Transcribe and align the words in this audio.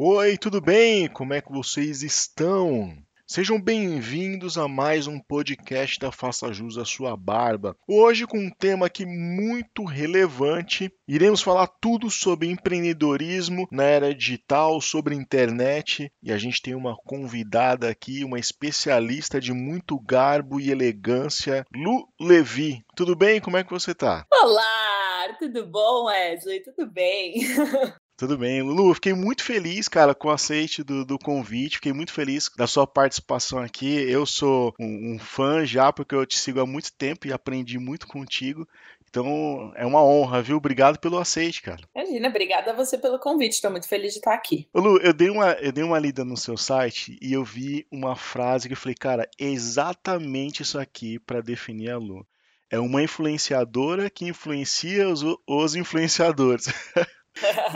Oi, 0.00 0.38
tudo 0.38 0.60
bem? 0.60 1.08
Como 1.08 1.34
é 1.34 1.40
que 1.40 1.50
vocês 1.50 2.04
estão? 2.04 2.96
Sejam 3.26 3.60
bem-vindos 3.60 4.56
a 4.56 4.68
mais 4.68 5.08
um 5.08 5.18
podcast 5.18 5.98
da 5.98 6.12
Faça 6.12 6.52
Jus 6.52 6.78
à 6.78 6.84
Sua 6.84 7.16
Barba. 7.16 7.76
Hoje 7.84 8.24
com 8.24 8.38
um 8.38 8.48
tema 8.48 8.86
aqui 8.86 9.04
muito 9.04 9.84
relevante. 9.84 10.88
Iremos 11.08 11.42
falar 11.42 11.66
tudo 11.66 12.12
sobre 12.12 12.48
empreendedorismo 12.48 13.66
na 13.72 13.82
era 13.82 14.14
digital, 14.14 14.80
sobre 14.80 15.16
internet, 15.16 16.12
e 16.22 16.30
a 16.30 16.38
gente 16.38 16.62
tem 16.62 16.76
uma 16.76 16.96
convidada 17.04 17.90
aqui, 17.90 18.22
uma 18.22 18.38
especialista 18.38 19.40
de 19.40 19.52
muito 19.52 19.98
garbo 19.98 20.60
e 20.60 20.70
elegância, 20.70 21.66
Lu 21.74 22.06
Levi. 22.20 22.84
Tudo 22.94 23.16
bem? 23.16 23.40
Como 23.40 23.56
é 23.56 23.64
que 23.64 23.72
você 23.72 23.92
tá? 23.92 24.24
Olá, 24.32 25.36
tudo 25.40 25.66
bom, 25.66 26.04
Wesley? 26.04 26.62
Tudo 26.62 26.88
bem? 26.88 27.40
Tudo 28.18 28.36
bem. 28.36 28.62
Lulu, 28.62 28.92
fiquei 28.94 29.14
muito 29.14 29.44
feliz, 29.44 29.86
cara, 29.86 30.12
com 30.12 30.26
o 30.26 30.32
aceite 30.32 30.82
do, 30.82 31.04
do, 31.04 31.16
convite. 31.16 31.76
Fiquei 31.76 31.92
muito 31.92 32.12
feliz 32.12 32.50
da 32.56 32.66
sua 32.66 32.84
participação 32.84 33.60
aqui. 33.60 33.94
Eu 34.10 34.26
sou 34.26 34.74
um, 34.76 35.14
um, 35.14 35.18
fã 35.20 35.64
já, 35.64 35.92
porque 35.92 36.16
eu 36.16 36.26
te 36.26 36.36
sigo 36.36 36.60
há 36.60 36.66
muito 36.66 36.92
tempo 36.92 37.28
e 37.28 37.32
aprendi 37.32 37.78
muito 37.78 38.08
contigo. 38.08 38.66
Então, 39.08 39.72
é 39.76 39.86
uma 39.86 40.02
honra, 40.02 40.42
viu? 40.42 40.56
Obrigado 40.56 40.98
pelo 40.98 41.16
aceite, 41.16 41.62
cara. 41.62 41.80
Imagina, 41.94 42.28
obrigada 42.28 42.72
a 42.72 42.74
você 42.74 42.98
pelo 42.98 43.20
convite. 43.20 43.52
Estou 43.52 43.70
muito 43.70 43.86
feliz 43.86 44.14
de 44.14 44.18
estar 44.18 44.34
aqui. 44.34 44.68
Lu, 44.74 44.98
eu 44.98 45.12
dei, 45.12 45.30
uma, 45.30 45.52
eu 45.52 45.70
dei 45.70 45.84
uma 45.84 46.00
lida 46.00 46.24
no 46.24 46.36
seu 46.36 46.56
site 46.56 47.16
e 47.22 47.32
eu 47.32 47.44
vi 47.44 47.86
uma 47.88 48.16
frase 48.16 48.66
que 48.66 48.74
eu 48.74 48.78
falei, 48.78 48.96
cara, 48.96 49.30
é 49.38 49.46
exatamente 49.46 50.64
isso 50.64 50.76
aqui 50.76 51.20
para 51.20 51.40
definir 51.40 51.90
a 51.90 51.98
Lu. 51.98 52.26
É 52.68 52.80
uma 52.80 53.00
influenciadora 53.00 54.10
que 54.10 54.26
influencia 54.26 55.08
os, 55.08 55.22
os 55.46 55.76
influenciadores. 55.76 56.66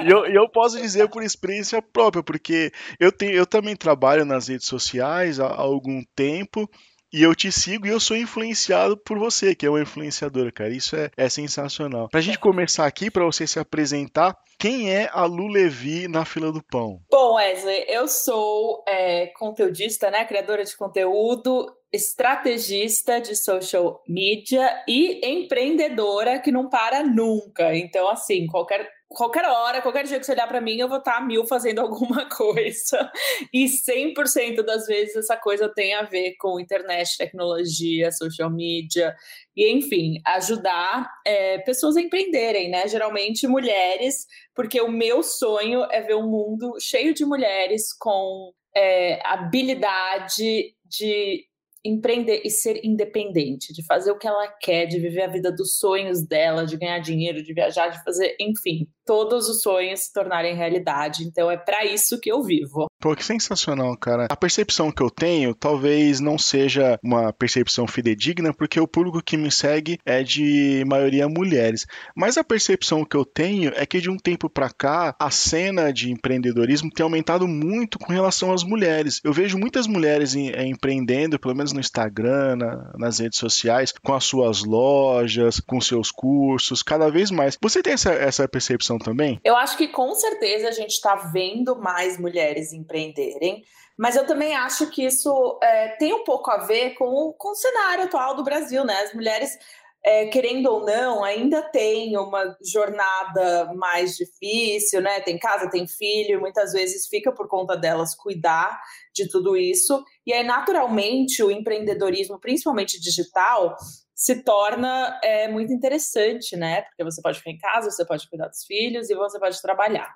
e 0.04 0.10
eu, 0.10 0.26
eu 0.26 0.48
posso 0.48 0.80
dizer 0.80 1.08
por 1.08 1.22
experiência 1.22 1.80
própria, 1.82 2.22
porque 2.22 2.72
eu, 2.98 3.12
tenho, 3.12 3.32
eu 3.32 3.46
também 3.46 3.76
trabalho 3.76 4.24
nas 4.24 4.48
redes 4.48 4.66
sociais 4.66 5.40
há, 5.40 5.46
há 5.46 5.60
algum 5.60 6.02
tempo 6.14 6.68
e 7.12 7.22
eu 7.22 7.34
te 7.34 7.52
sigo 7.52 7.86
e 7.86 7.90
eu 7.90 8.00
sou 8.00 8.16
influenciado 8.16 8.96
por 8.96 9.18
você, 9.18 9.54
que 9.54 9.66
é 9.66 9.70
uma 9.70 9.82
influenciadora, 9.82 10.50
cara. 10.50 10.70
Isso 10.70 10.96
é, 10.96 11.10
é 11.14 11.28
sensacional. 11.28 12.08
Pra 12.08 12.22
gente 12.22 12.38
começar 12.38 12.86
aqui, 12.86 13.10
para 13.10 13.24
você 13.24 13.46
se 13.46 13.58
apresentar, 13.58 14.34
quem 14.58 14.90
é 14.90 15.10
a 15.12 15.26
Lu 15.26 15.46
Levi 15.46 16.08
na 16.08 16.24
fila 16.24 16.50
do 16.50 16.62
pão? 16.62 17.00
Bom, 17.10 17.34
Wesley, 17.34 17.84
eu 17.86 18.08
sou 18.08 18.82
é, 18.88 19.26
conteudista, 19.36 20.10
né? 20.10 20.24
Criadora 20.24 20.64
de 20.64 20.74
conteúdo, 20.74 21.66
estrategista 21.92 23.20
de 23.20 23.36
social 23.36 24.02
media 24.08 24.82
e 24.88 25.20
empreendedora 25.22 26.40
que 26.40 26.50
não 26.50 26.70
para 26.70 27.02
nunca. 27.02 27.76
Então, 27.76 28.08
assim, 28.08 28.46
qualquer 28.46 28.88
qualquer 29.12 29.44
hora, 29.44 29.82
qualquer 29.82 30.04
dia 30.04 30.18
que 30.18 30.26
você 30.26 30.32
olhar 30.32 30.46
para 30.46 30.60
mim, 30.60 30.76
eu 30.76 30.88
vou 30.88 30.98
estar 30.98 31.14
tá 31.14 31.20
mil 31.20 31.46
fazendo 31.46 31.80
alguma 31.80 32.28
coisa. 32.30 33.10
E 33.52 33.66
100% 33.66 34.62
das 34.62 34.86
vezes 34.86 35.16
essa 35.16 35.36
coisa 35.36 35.68
tem 35.68 35.94
a 35.94 36.02
ver 36.02 36.34
com 36.38 36.60
internet, 36.60 37.16
tecnologia, 37.16 38.10
social 38.10 38.50
media, 38.50 39.14
e 39.56 39.70
enfim, 39.70 40.20
ajudar 40.26 41.08
é, 41.26 41.58
pessoas 41.58 41.96
a 41.96 42.00
empreenderem, 42.00 42.70
né? 42.70 42.88
Geralmente 42.88 43.46
mulheres, 43.46 44.26
porque 44.54 44.80
o 44.80 44.90
meu 44.90 45.22
sonho 45.22 45.84
é 45.90 46.00
ver 46.00 46.16
um 46.16 46.28
mundo 46.28 46.76
cheio 46.80 47.14
de 47.14 47.24
mulheres 47.24 47.92
com 47.92 48.52
é, 48.74 49.20
habilidade 49.24 50.74
de 50.84 51.46
empreender 51.84 52.42
e 52.44 52.50
ser 52.50 52.80
independente, 52.84 53.72
de 53.72 53.84
fazer 53.84 54.12
o 54.12 54.18
que 54.18 54.26
ela 54.26 54.46
quer, 54.60 54.86
de 54.86 55.00
viver 55.00 55.22
a 55.22 55.28
vida 55.28 55.50
dos 55.50 55.78
sonhos 55.78 56.22
dela, 56.22 56.64
de 56.64 56.76
ganhar 56.76 57.00
dinheiro, 57.00 57.42
de 57.42 57.52
viajar, 57.52 57.88
de 57.88 58.02
fazer, 58.04 58.36
enfim, 58.38 58.86
todos 59.04 59.48
os 59.48 59.62
sonhos 59.62 60.00
se 60.00 60.12
tornarem 60.12 60.56
realidade. 60.56 61.24
Então 61.24 61.50
é 61.50 61.56
para 61.56 61.84
isso 61.84 62.20
que 62.20 62.30
eu 62.30 62.42
vivo. 62.42 62.86
Pô, 63.00 63.16
que 63.16 63.24
sensacional, 63.24 63.96
cara. 63.96 64.28
A 64.30 64.36
percepção 64.36 64.92
que 64.92 65.02
eu 65.02 65.10
tenho 65.10 65.54
talvez 65.54 66.20
não 66.20 66.38
seja 66.38 66.98
uma 67.02 67.32
percepção 67.32 67.86
fidedigna, 67.86 68.54
porque 68.54 68.78
o 68.78 68.86
público 68.86 69.22
que 69.22 69.36
me 69.36 69.50
segue 69.50 69.98
é 70.06 70.22
de 70.22 70.84
maioria 70.86 71.28
mulheres. 71.28 71.86
Mas 72.16 72.36
a 72.36 72.44
percepção 72.44 73.04
que 73.04 73.16
eu 73.16 73.24
tenho 73.24 73.72
é 73.74 73.84
que 73.84 74.00
de 74.00 74.08
um 74.08 74.16
tempo 74.16 74.48
para 74.48 74.70
cá, 74.70 75.16
a 75.18 75.30
cena 75.30 75.92
de 75.92 76.12
empreendedorismo 76.12 76.90
tem 76.90 77.02
aumentado 77.02 77.48
muito 77.48 77.98
com 77.98 78.12
relação 78.12 78.52
às 78.52 78.62
mulheres. 78.62 79.20
Eu 79.24 79.32
vejo 79.32 79.58
muitas 79.58 79.86
mulheres 79.86 80.34
em, 80.34 80.50
é, 80.50 80.64
empreendendo, 80.64 81.38
pelo 81.38 81.56
menos 81.56 81.72
no 81.72 81.80
Instagram, 81.80 82.56
na, 82.56 82.92
nas 82.96 83.18
redes 83.18 83.38
sociais, 83.38 83.92
com 84.02 84.14
as 84.14 84.24
suas 84.24 84.62
lojas, 84.62 85.58
com 85.60 85.80
seus 85.80 86.10
cursos, 86.10 86.82
cada 86.82 87.10
vez 87.10 87.30
mais. 87.30 87.58
Você 87.60 87.82
tem 87.82 87.94
essa, 87.94 88.12
essa 88.12 88.46
percepção 88.46 88.91
também? 88.98 89.40
Eu 89.44 89.56
acho 89.56 89.76
que 89.76 89.88
com 89.88 90.14
certeza 90.14 90.68
a 90.68 90.72
gente 90.72 90.92
está 90.92 91.14
vendo 91.14 91.76
mais 91.76 92.18
mulheres 92.18 92.72
empreenderem, 92.72 93.62
mas 93.98 94.16
eu 94.16 94.26
também 94.26 94.54
acho 94.54 94.90
que 94.90 95.04
isso 95.04 95.58
é, 95.62 95.88
tem 95.96 96.12
um 96.12 96.24
pouco 96.24 96.50
a 96.50 96.58
ver 96.58 96.94
com, 96.94 97.34
com 97.36 97.50
o 97.50 97.54
cenário 97.54 98.04
atual 98.04 98.34
do 98.34 98.42
Brasil, 98.42 98.84
né? 98.84 98.94
As 99.02 99.14
mulheres 99.14 99.58
é, 100.04 100.26
querendo 100.26 100.66
ou 100.66 100.84
não, 100.84 101.22
ainda 101.22 101.62
tem 101.62 102.16
uma 102.16 102.56
jornada 102.60 103.72
mais 103.74 104.16
difícil, 104.16 105.00
né? 105.00 105.20
Tem 105.20 105.38
casa, 105.38 105.70
tem 105.70 105.86
filho, 105.86 106.40
muitas 106.40 106.72
vezes 106.72 107.06
fica 107.06 107.30
por 107.30 107.46
conta 107.46 107.76
delas 107.76 108.14
cuidar 108.14 108.80
de 109.14 109.28
tudo 109.28 109.56
isso. 109.56 110.02
E 110.26 110.32
aí, 110.32 110.42
naturalmente, 110.42 111.42
o 111.42 111.52
empreendedorismo, 111.52 112.40
principalmente 112.40 113.00
digital, 113.00 113.76
se 114.22 114.44
torna 114.44 115.18
é, 115.20 115.48
muito 115.48 115.72
interessante, 115.72 116.56
né? 116.56 116.82
Porque 116.82 117.02
você 117.02 117.20
pode 117.20 117.38
ficar 117.38 117.50
em 117.50 117.58
casa, 117.58 117.90
você 117.90 118.06
pode 118.06 118.30
cuidar 118.30 118.46
dos 118.46 118.64
filhos 118.64 119.10
e 119.10 119.16
você 119.16 119.36
pode 119.36 119.60
trabalhar. 119.60 120.14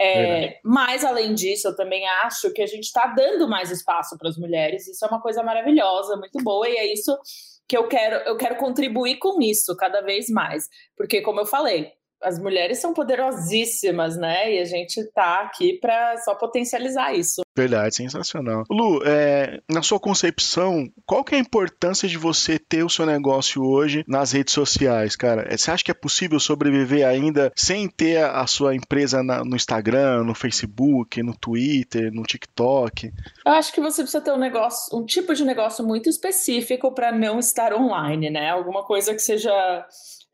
É, 0.00 0.58
mas, 0.64 1.04
além 1.04 1.34
disso, 1.34 1.68
eu 1.68 1.76
também 1.76 2.04
acho 2.24 2.52
que 2.52 2.60
a 2.60 2.66
gente 2.66 2.82
está 2.82 3.06
dando 3.16 3.46
mais 3.46 3.70
espaço 3.70 4.18
para 4.18 4.28
as 4.28 4.36
mulheres. 4.36 4.88
Isso 4.88 5.04
é 5.04 5.08
uma 5.08 5.22
coisa 5.22 5.40
maravilhosa, 5.44 6.16
muito 6.16 6.42
boa, 6.42 6.68
e 6.68 6.76
é 6.76 6.92
isso 6.92 7.16
que 7.68 7.76
eu 7.76 7.86
quero, 7.86 8.16
eu 8.28 8.36
quero 8.36 8.56
contribuir 8.56 9.20
com 9.20 9.40
isso 9.40 9.76
cada 9.76 10.00
vez 10.00 10.28
mais. 10.28 10.68
Porque, 10.96 11.22
como 11.22 11.38
eu 11.38 11.46
falei, 11.46 11.92
as 12.24 12.38
mulheres 12.38 12.78
são 12.78 12.92
poderosíssimas, 12.92 14.16
né? 14.16 14.54
E 14.54 14.58
a 14.58 14.64
gente 14.64 14.98
está 14.98 15.42
aqui 15.42 15.78
para 15.78 16.16
só 16.18 16.34
potencializar 16.34 17.14
isso. 17.14 17.42
Verdade, 17.56 17.94
sensacional. 17.94 18.64
Lu, 18.68 19.00
é, 19.04 19.60
na 19.70 19.82
sua 19.82 20.00
concepção, 20.00 20.88
qual 21.06 21.22
que 21.22 21.34
é 21.34 21.38
a 21.38 21.40
importância 21.40 22.08
de 22.08 22.18
você 22.18 22.58
ter 22.58 22.82
o 22.82 22.90
seu 22.90 23.06
negócio 23.06 23.62
hoje 23.62 24.04
nas 24.08 24.32
redes 24.32 24.52
sociais, 24.52 25.14
cara? 25.14 25.46
É, 25.48 25.56
você 25.56 25.70
acha 25.70 25.84
que 25.84 25.90
é 25.90 25.94
possível 25.94 26.40
sobreviver 26.40 27.06
ainda 27.06 27.52
sem 27.54 27.88
ter 27.88 28.24
a 28.24 28.44
sua 28.46 28.74
empresa 28.74 29.22
na, 29.22 29.44
no 29.44 29.54
Instagram, 29.54 30.24
no 30.24 30.34
Facebook, 30.34 31.22
no 31.22 31.36
Twitter, 31.36 32.12
no 32.12 32.24
TikTok? 32.24 33.12
Eu 33.46 33.52
acho 33.52 33.72
que 33.72 33.80
você 33.80 34.02
precisa 34.02 34.22
ter 34.22 34.32
um 34.32 34.38
negócio, 34.38 34.98
um 34.98 35.04
tipo 35.04 35.32
de 35.34 35.44
negócio 35.44 35.86
muito 35.86 36.08
específico 36.08 36.92
para 36.92 37.12
não 37.12 37.38
estar 37.38 37.72
online, 37.72 38.30
né? 38.30 38.50
Alguma 38.50 38.82
coisa 38.84 39.14
que 39.14 39.20
seja 39.20 39.52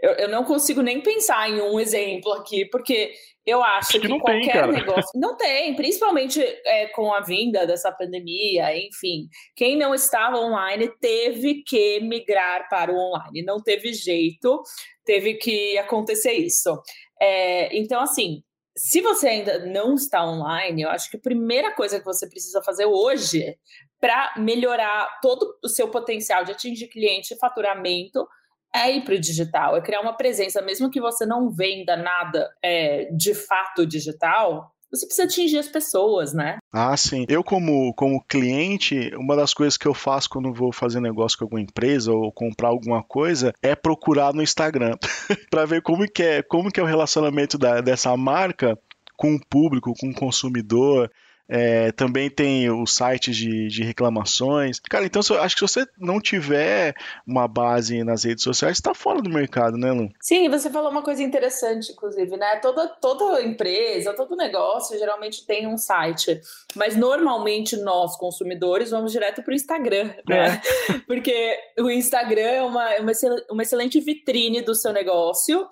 eu, 0.02 0.12
eu, 0.12 0.28
não 0.28 0.44
consigo 0.44 0.82
nem 0.82 1.00
pensar 1.00 1.48
em 1.48 1.60
um 1.60 1.78
exemplo 1.78 2.32
aqui, 2.32 2.64
porque 2.66 3.12
eu 3.44 3.62
acho, 3.62 3.96
acho 3.96 4.00
que, 4.00 4.08
que 4.08 4.18
qualquer 4.18 4.64
tem, 4.64 4.72
negócio. 4.72 5.10
Não 5.14 5.36
tem, 5.36 5.74
principalmente 5.74 6.40
é, 6.40 6.88
com 6.88 7.12
a 7.12 7.20
vinda 7.20 7.66
dessa 7.66 7.92
pandemia, 7.92 8.76
enfim. 8.76 9.28
Quem 9.56 9.76
não 9.76 9.94
estava 9.94 10.38
online 10.38 10.90
teve 11.00 11.62
que 11.66 12.00
migrar 12.00 12.68
para 12.68 12.92
o 12.92 12.96
online. 12.96 13.42
Não 13.42 13.62
teve 13.62 13.92
jeito, 13.92 14.62
teve 15.04 15.34
que 15.34 15.76
acontecer 15.78 16.32
isso. 16.32 16.80
É, 17.20 17.76
então, 17.76 18.00
assim, 18.00 18.42
se 18.76 19.00
você 19.00 19.28
ainda 19.28 19.66
não 19.66 19.94
está 19.94 20.24
online, 20.24 20.82
eu 20.82 20.90
acho 20.90 21.10
que 21.10 21.16
a 21.16 21.20
primeira 21.20 21.74
coisa 21.74 21.98
que 21.98 22.04
você 22.04 22.28
precisa 22.28 22.62
fazer 22.62 22.86
hoje 22.86 23.56
para 24.00 24.32
melhorar 24.38 25.18
todo 25.20 25.58
o 25.62 25.68
seu 25.68 25.88
potencial 25.88 26.44
de 26.44 26.52
atingir 26.52 26.88
cliente 26.88 27.34
e 27.34 27.38
faturamento 27.38 28.26
é 28.74 28.96
ir 28.96 29.04
para 29.04 29.14
o 29.14 29.20
digital, 29.20 29.76
é 29.76 29.80
criar 29.80 30.00
uma 30.00 30.16
presença, 30.16 30.62
mesmo 30.62 30.90
que 30.90 31.00
você 31.00 31.26
não 31.26 31.50
venda 31.50 31.96
nada 31.96 32.48
é, 32.62 33.10
de 33.12 33.34
fato 33.34 33.86
digital, 33.86 34.72
você 34.90 35.06
precisa 35.06 35.24
atingir 35.24 35.58
as 35.58 35.68
pessoas, 35.68 36.34
né? 36.34 36.58
Ah, 36.72 36.96
sim. 36.96 37.24
Eu, 37.28 37.44
como, 37.44 37.94
como 37.94 38.24
cliente, 38.24 39.12
uma 39.14 39.36
das 39.36 39.54
coisas 39.54 39.76
que 39.76 39.86
eu 39.86 39.94
faço 39.94 40.28
quando 40.28 40.52
vou 40.52 40.72
fazer 40.72 41.00
negócio 41.00 41.38
com 41.38 41.44
alguma 41.44 41.60
empresa 41.60 42.12
ou 42.12 42.32
comprar 42.32 42.68
alguma 42.68 43.02
coisa 43.02 43.52
é 43.62 43.76
procurar 43.76 44.34
no 44.34 44.42
Instagram 44.42 44.96
para 45.48 45.64
ver 45.64 45.80
como 45.82 46.04
que, 46.10 46.22
é, 46.22 46.42
como 46.42 46.72
que 46.72 46.80
é 46.80 46.82
o 46.82 46.86
relacionamento 46.86 47.56
da, 47.56 47.80
dessa 47.80 48.16
marca 48.16 48.76
com 49.16 49.34
o 49.36 49.46
público, 49.48 49.94
com 50.00 50.10
o 50.10 50.14
consumidor. 50.14 51.10
É, 51.52 51.90
também 51.90 52.30
tem 52.30 52.70
os 52.70 52.94
sites 52.94 53.36
de, 53.36 53.66
de 53.66 53.82
reclamações. 53.82 54.78
Cara, 54.78 55.04
então 55.04 55.20
acho 55.20 55.56
que 55.56 55.66
se 55.66 55.74
você 55.74 55.86
não 55.98 56.20
tiver 56.20 56.94
uma 57.26 57.48
base 57.48 58.04
nas 58.04 58.22
redes 58.22 58.44
sociais, 58.44 58.76
está 58.76 58.94
fora 58.94 59.20
do 59.20 59.28
mercado, 59.28 59.76
né, 59.76 59.90
Lu? 59.90 60.08
Sim, 60.20 60.48
você 60.48 60.70
falou 60.70 60.92
uma 60.92 61.02
coisa 61.02 61.24
interessante, 61.24 61.90
inclusive, 61.90 62.36
né? 62.36 62.56
Toda, 62.62 62.86
toda 62.86 63.42
empresa, 63.42 64.14
todo 64.14 64.36
negócio 64.36 64.96
geralmente 64.96 65.44
tem 65.44 65.66
um 65.66 65.76
site. 65.76 66.40
Mas 66.76 66.94
normalmente 66.96 67.76
nós, 67.78 68.16
consumidores, 68.16 68.92
vamos 68.92 69.10
direto 69.10 69.42
para 69.42 69.50
o 69.50 69.56
Instagram, 69.56 70.14
né? 70.28 70.62
É. 70.88 70.98
Porque 71.04 71.58
o 71.80 71.90
Instagram 71.90 72.42
é 72.42 72.62
uma, 72.62 72.96
uma, 72.98 73.12
uma 73.50 73.62
excelente 73.64 73.98
vitrine 73.98 74.62
do 74.62 74.74
seu 74.74 74.92
negócio. 74.92 75.66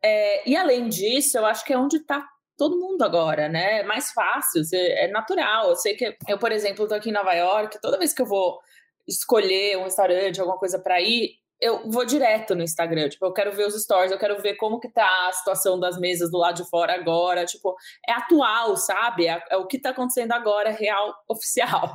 É, 0.00 0.48
e 0.48 0.54
além 0.54 0.88
disso, 0.88 1.38
eu 1.38 1.46
acho 1.46 1.64
que 1.64 1.72
é 1.72 1.78
onde 1.78 1.96
está 1.96 2.24
todo 2.56 2.78
mundo 2.78 3.02
agora, 3.02 3.48
né? 3.48 3.80
É 3.80 3.82
mais 3.82 4.12
fácil, 4.12 4.62
é 4.72 5.08
natural. 5.08 5.70
Eu 5.70 5.76
sei 5.76 5.94
que 5.94 6.16
eu, 6.28 6.38
por 6.38 6.52
exemplo, 6.52 6.88
tô 6.88 6.94
aqui 6.94 7.10
em 7.10 7.12
Nova 7.12 7.32
York, 7.34 7.80
toda 7.80 7.98
vez 7.98 8.12
que 8.12 8.22
eu 8.22 8.26
vou 8.26 8.58
escolher 9.06 9.76
um 9.78 9.84
restaurante, 9.84 10.40
alguma 10.40 10.58
coisa 10.58 10.78
para 10.78 11.00
ir, 11.00 11.38
eu 11.60 11.88
vou 11.88 12.04
direto 12.04 12.54
no 12.54 12.62
Instagram, 12.62 13.08
tipo, 13.08 13.24
eu 13.24 13.32
quero 13.32 13.52
ver 13.52 13.66
os 13.66 13.80
stories, 13.80 14.12
eu 14.12 14.18
quero 14.18 14.40
ver 14.42 14.54
como 14.56 14.80
que 14.80 14.88
tá 14.88 15.28
a 15.28 15.32
situação 15.32 15.78
das 15.78 15.98
mesas 15.98 16.30
do 16.30 16.38
lado 16.38 16.62
de 16.62 16.68
fora 16.68 16.94
agora, 16.94 17.44
tipo, 17.44 17.74
é 18.06 18.12
atual, 18.12 18.76
sabe? 18.76 19.26
É, 19.26 19.42
é 19.50 19.56
o 19.56 19.66
que 19.66 19.78
tá 19.78 19.90
acontecendo 19.90 20.32
agora, 20.32 20.70
real, 20.70 21.14
oficial. 21.28 21.94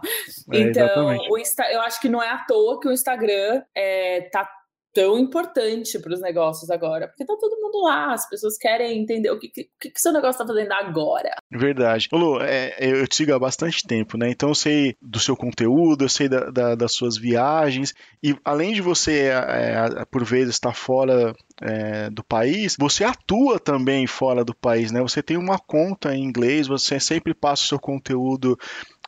É, 0.52 0.60
então, 0.60 1.18
o 1.30 1.38
Insta, 1.38 1.72
eu 1.72 1.82
acho 1.82 2.00
que 2.00 2.10
não 2.10 2.22
é 2.22 2.30
à 2.30 2.46
toa 2.46 2.80
que 2.80 2.88
o 2.88 2.92
Instagram 2.92 3.62
é, 3.76 4.30
tá 4.32 4.50
tão 5.00 5.18
importante 5.18 5.98
para 5.98 6.14
os 6.14 6.20
negócios 6.20 6.70
agora, 6.70 7.08
porque 7.08 7.24
tá 7.24 7.34
todo 7.40 7.62
mundo 7.62 7.82
lá, 7.84 8.12
as 8.12 8.28
pessoas 8.28 8.58
querem 8.58 9.02
entender 9.02 9.32
o 9.32 9.40
que, 9.40 9.48
que, 9.48 9.64
que 9.80 9.92
seu 9.96 10.12
negócio 10.12 10.42
está 10.42 10.46
fazendo 10.46 10.74
agora. 10.74 11.30
Verdade. 11.50 12.10
Lu, 12.12 12.42
é, 12.42 12.76
eu 12.82 13.08
te 13.08 13.16
sigo 13.16 13.34
há 13.34 13.40
bastante 13.40 13.88
tempo, 13.88 14.18
né? 14.18 14.30
Então 14.30 14.50
eu 14.50 14.56
sei 14.56 14.98
do 15.02 15.18
seu 15.18 15.38
conteúdo, 15.38 16.04
eu 16.04 16.10
sei 16.10 16.28
da, 16.28 16.50
da, 16.52 16.76
das 16.76 16.92
suas 16.94 17.18
viagens, 17.18 17.94
e 18.22 18.36
além 18.44 18.74
de 18.74 18.82
você, 18.82 19.30
é, 19.30 20.04
por 20.12 20.26
vezes, 20.26 20.56
estar 20.56 20.74
fora 20.74 21.34
é, 21.62 22.10
do 22.10 22.24
país, 22.24 22.76
você 22.78 23.06
atua 23.06 23.58
também 23.58 24.06
fora 24.06 24.44
do 24.44 24.54
país, 24.54 24.92
né? 24.92 25.02
Você 25.02 25.24
tem 25.24 25.38
uma 25.38 25.58
conta 25.58 26.14
em 26.14 26.22
inglês, 26.22 26.68
você 26.68 27.00
sempre 27.00 27.34
passa 27.34 27.64
o 27.64 27.68
seu 27.68 27.80
conteúdo 27.80 28.58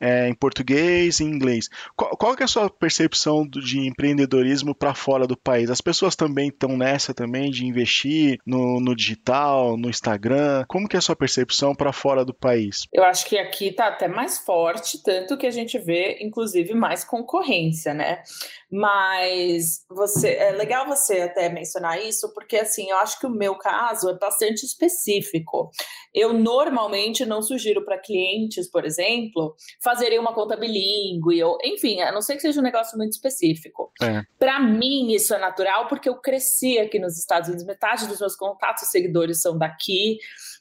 é, 0.01 0.27
em 0.27 0.33
português 0.33 1.19
e 1.19 1.23
em 1.23 1.27
inglês. 1.27 1.69
Qual, 1.95 2.17
qual 2.17 2.35
é 2.37 2.43
a 2.43 2.47
sua 2.47 2.69
percepção 2.69 3.47
de 3.47 3.87
empreendedorismo 3.87 4.73
para 4.73 4.95
fora 4.95 5.27
do 5.27 5.37
país? 5.37 5.69
As 5.69 5.79
pessoas 5.79 6.15
também 6.15 6.47
estão 6.49 6.75
nessa 6.75 7.13
também 7.13 7.51
de 7.51 7.65
investir 7.65 8.39
no, 8.45 8.79
no, 8.79 8.95
digital, 8.95 9.77
no 9.77 9.89
Instagram. 9.89 10.65
Como 10.67 10.87
que 10.87 10.95
é 10.95 10.99
a 10.99 11.01
sua 11.01 11.15
percepção 11.15 11.75
para 11.75 11.93
fora 11.93 12.25
do 12.25 12.33
país? 12.33 12.87
Eu 12.91 13.03
acho 13.03 13.25
que 13.27 13.37
aqui 13.37 13.67
está 13.67 13.87
até 13.87 14.07
mais 14.07 14.39
forte, 14.39 15.01
tanto 15.03 15.37
que 15.37 15.45
a 15.45 15.51
gente 15.51 15.77
vê, 15.77 16.17
inclusive, 16.21 16.73
mais 16.73 17.03
concorrência, 17.03 17.93
né? 17.93 18.23
Mas 18.71 19.85
você 19.89 20.29
é 20.29 20.51
legal 20.51 20.87
você 20.87 21.21
até 21.21 21.49
mencionar 21.49 22.01
isso, 22.01 22.33
porque 22.33 22.55
assim, 22.57 22.89
eu 22.89 22.97
acho 22.97 23.19
que 23.19 23.27
o 23.27 23.29
meu 23.29 23.55
caso 23.55 24.09
é 24.09 24.17
bastante 24.17 24.65
específico. 24.65 25.69
Eu 26.13 26.33
normalmente 26.33 27.25
não 27.25 27.41
sugiro 27.41 27.83
para 27.83 27.99
clientes, 27.99 28.69
por 28.69 28.85
exemplo, 28.85 29.55
fazerem 29.91 30.19
uma 30.19 30.33
conta 30.33 30.55
bilíngue, 30.55 31.43
ou 31.43 31.57
enfim, 31.63 32.01
a 32.01 32.11
não 32.11 32.21
ser 32.21 32.35
que 32.35 32.41
seja 32.41 32.59
um 32.61 32.63
negócio 32.63 32.97
muito 32.97 33.11
específico. 33.11 33.91
É. 34.01 34.23
Para 34.39 34.59
mim, 34.59 35.11
isso 35.11 35.33
é 35.33 35.37
natural 35.37 35.87
porque 35.87 36.07
eu 36.07 36.15
cresci 36.15 36.79
aqui 36.79 36.97
nos 36.97 37.17
Estados 37.17 37.49
Unidos, 37.49 37.65
metade 37.65 38.07
dos 38.07 38.19
meus 38.19 38.35
contatos 38.35 38.83
e 38.83 38.87
seguidores 38.87 39.41
são 39.41 39.57
daqui. 39.57 40.17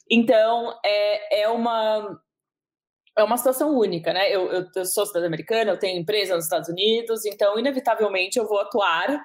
Então, 0.09 0.77
é, 0.85 1.43
é 1.43 1.47
uma 1.47 2.19
é 3.17 3.23
uma 3.23 3.37
situação 3.37 3.77
única, 3.77 4.13
né? 4.13 4.33
Eu, 4.33 4.49
eu, 4.51 4.65
eu, 4.73 4.85
sou 4.85 5.05
cidadã 5.05 5.27
americana, 5.27 5.71
eu 5.71 5.79
tenho 5.79 5.99
empresa 5.99 6.33
nos 6.33 6.45
Estados 6.45 6.69
Unidos, 6.69 7.25
então, 7.25 7.59
inevitavelmente, 7.59 8.39
eu 8.39 8.47
vou 8.47 8.59
atuar 8.59 9.21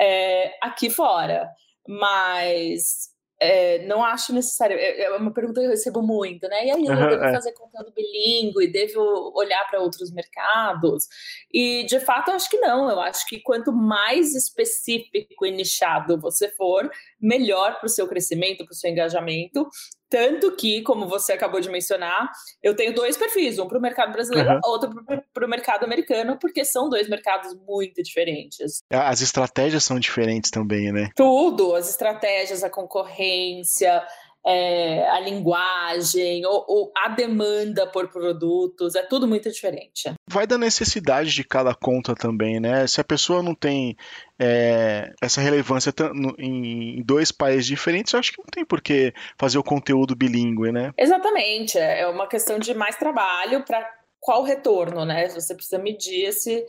é, 0.00 0.52
aqui 0.62 0.90
fora. 0.90 1.48
Mas 1.86 3.10
é, 3.40 3.86
não 3.86 4.02
acho 4.02 4.32
necessário. 4.32 4.76
É, 4.76 5.02
é 5.02 5.16
uma 5.16 5.32
pergunta 5.32 5.60
que 5.60 5.66
eu 5.66 5.70
recebo 5.70 6.02
muito, 6.02 6.48
né? 6.48 6.66
E 6.66 6.70
aí, 6.70 6.84
eu 6.86 6.96
devo 6.96 7.24
é. 7.24 7.32
fazer 7.32 7.52
conteúdo 7.52 7.92
bilíngue, 7.94 8.72
devo 8.72 9.32
olhar 9.34 9.66
para 9.68 9.80
outros 9.80 10.10
mercados? 10.10 11.06
E 11.52 11.84
de 11.84 12.00
fato, 12.00 12.30
eu 12.30 12.34
acho 12.34 12.48
que 12.48 12.58
não. 12.58 12.90
Eu 12.90 13.00
acho 13.00 13.26
que 13.26 13.40
quanto 13.40 13.72
mais 13.72 14.34
específico 14.34 15.44
e 15.44 15.50
nichado 15.50 16.18
você 16.20 16.48
for, 16.48 16.90
melhor 17.20 17.78
para 17.78 17.86
o 17.86 17.90
seu 17.90 18.08
crescimento, 18.08 18.64
para 18.64 18.72
o 18.72 18.76
seu 18.76 18.90
engajamento. 18.90 19.68
Tanto 20.08 20.54
que, 20.54 20.82
como 20.82 21.08
você 21.08 21.32
acabou 21.32 21.60
de 21.60 21.68
mencionar, 21.68 22.30
eu 22.62 22.76
tenho 22.76 22.94
dois 22.94 23.16
perfis, 23.16 23.58
um 23.58 23.66
para 23.66 23.78
o 23.78 23.80
mercado 23.80 24.12
brasileiro, 24.12 24.50
uhum. 24.50 24.60
outro 24.64 24.90
para 25.34 25.46
o 25.46 25.48
mercado 25.48 25.84
americano, 25.84 26.38
porque 26.40 26.64
são 26.64 26.88
dois 26.88 27.08
mercados 27.08 27.54
muito 27.66 28.02
diferentes. 28.02 28.82
As 28.90 29.20
estratégias 29.20 29.84
são 29.84 29.98
diferentes 29.98 30.50
também, 30.50 30.92
né? 30.92 31.10
Tudo, 31.16 31.74
as 31.74 31.90
estratégias, 31.90 32.62
a 32.62 32.70
concorrência, 32.70 34.02
é, 34.46 35.08
a 35.10 35.18
linguagem, 35.18 36.46
ou, 36.46 36.64
ou, 36.68 36.92
a 36.96 37.08
demanda 37.08 37.84
por 37.86 38.08
produtos, 38.08 38.94
é 38.94 39.02
tudo 39.02 39.26
muito 39.26 39.50
diferente. 39.50 40.12
Vai 40.30 40.46
da 40.46 40.56
necessidade 40.56 41.30
de 41.30 41.42
cada 41.42 41.74
conta 41.74 42.14
também, 42.14 42.60
né? 42.60 42.86
Se 42.86 43.00
a 43.00 43.04
pessoa 43.04 43.42
não 43.42 43.56
tem 43.56 43.96
é, 44.38 45.12
essa 45.20 45.40
relevância 45.40 45.92
em 46.38 47.02
dois 47.04 47.32
países 47.32 47.66
diferentes, 47.66 48.12
eu 48.12 48.20
acho 48.20 48.32
que 48.32 48.38
não 48.38 48.46
tem 48.46 48.64
por 48.64 48.80
que 48.80 49.12
fazer 49.36 49.58
o 49.58 49.64
conteúdo 49.64 50.14
bilíngue, 50.14 50.70
né? 50.70 50.92
Exatamente, 50.96 51.76
é 51.76 52.06
uma 52.06 52.28
questão 52.28 52.58
de 52.58 52.72
mais 52.72 52.96
trabalho 52.96 53.64
para 53.64 53.84
qual 54.20 54.44
retorno, 54.44 55.04
né? 55.04 55.28
Você 55.28 55.56
precisa 55.56 55.78
medir 55.78 56.24
esse, 56.24 56.64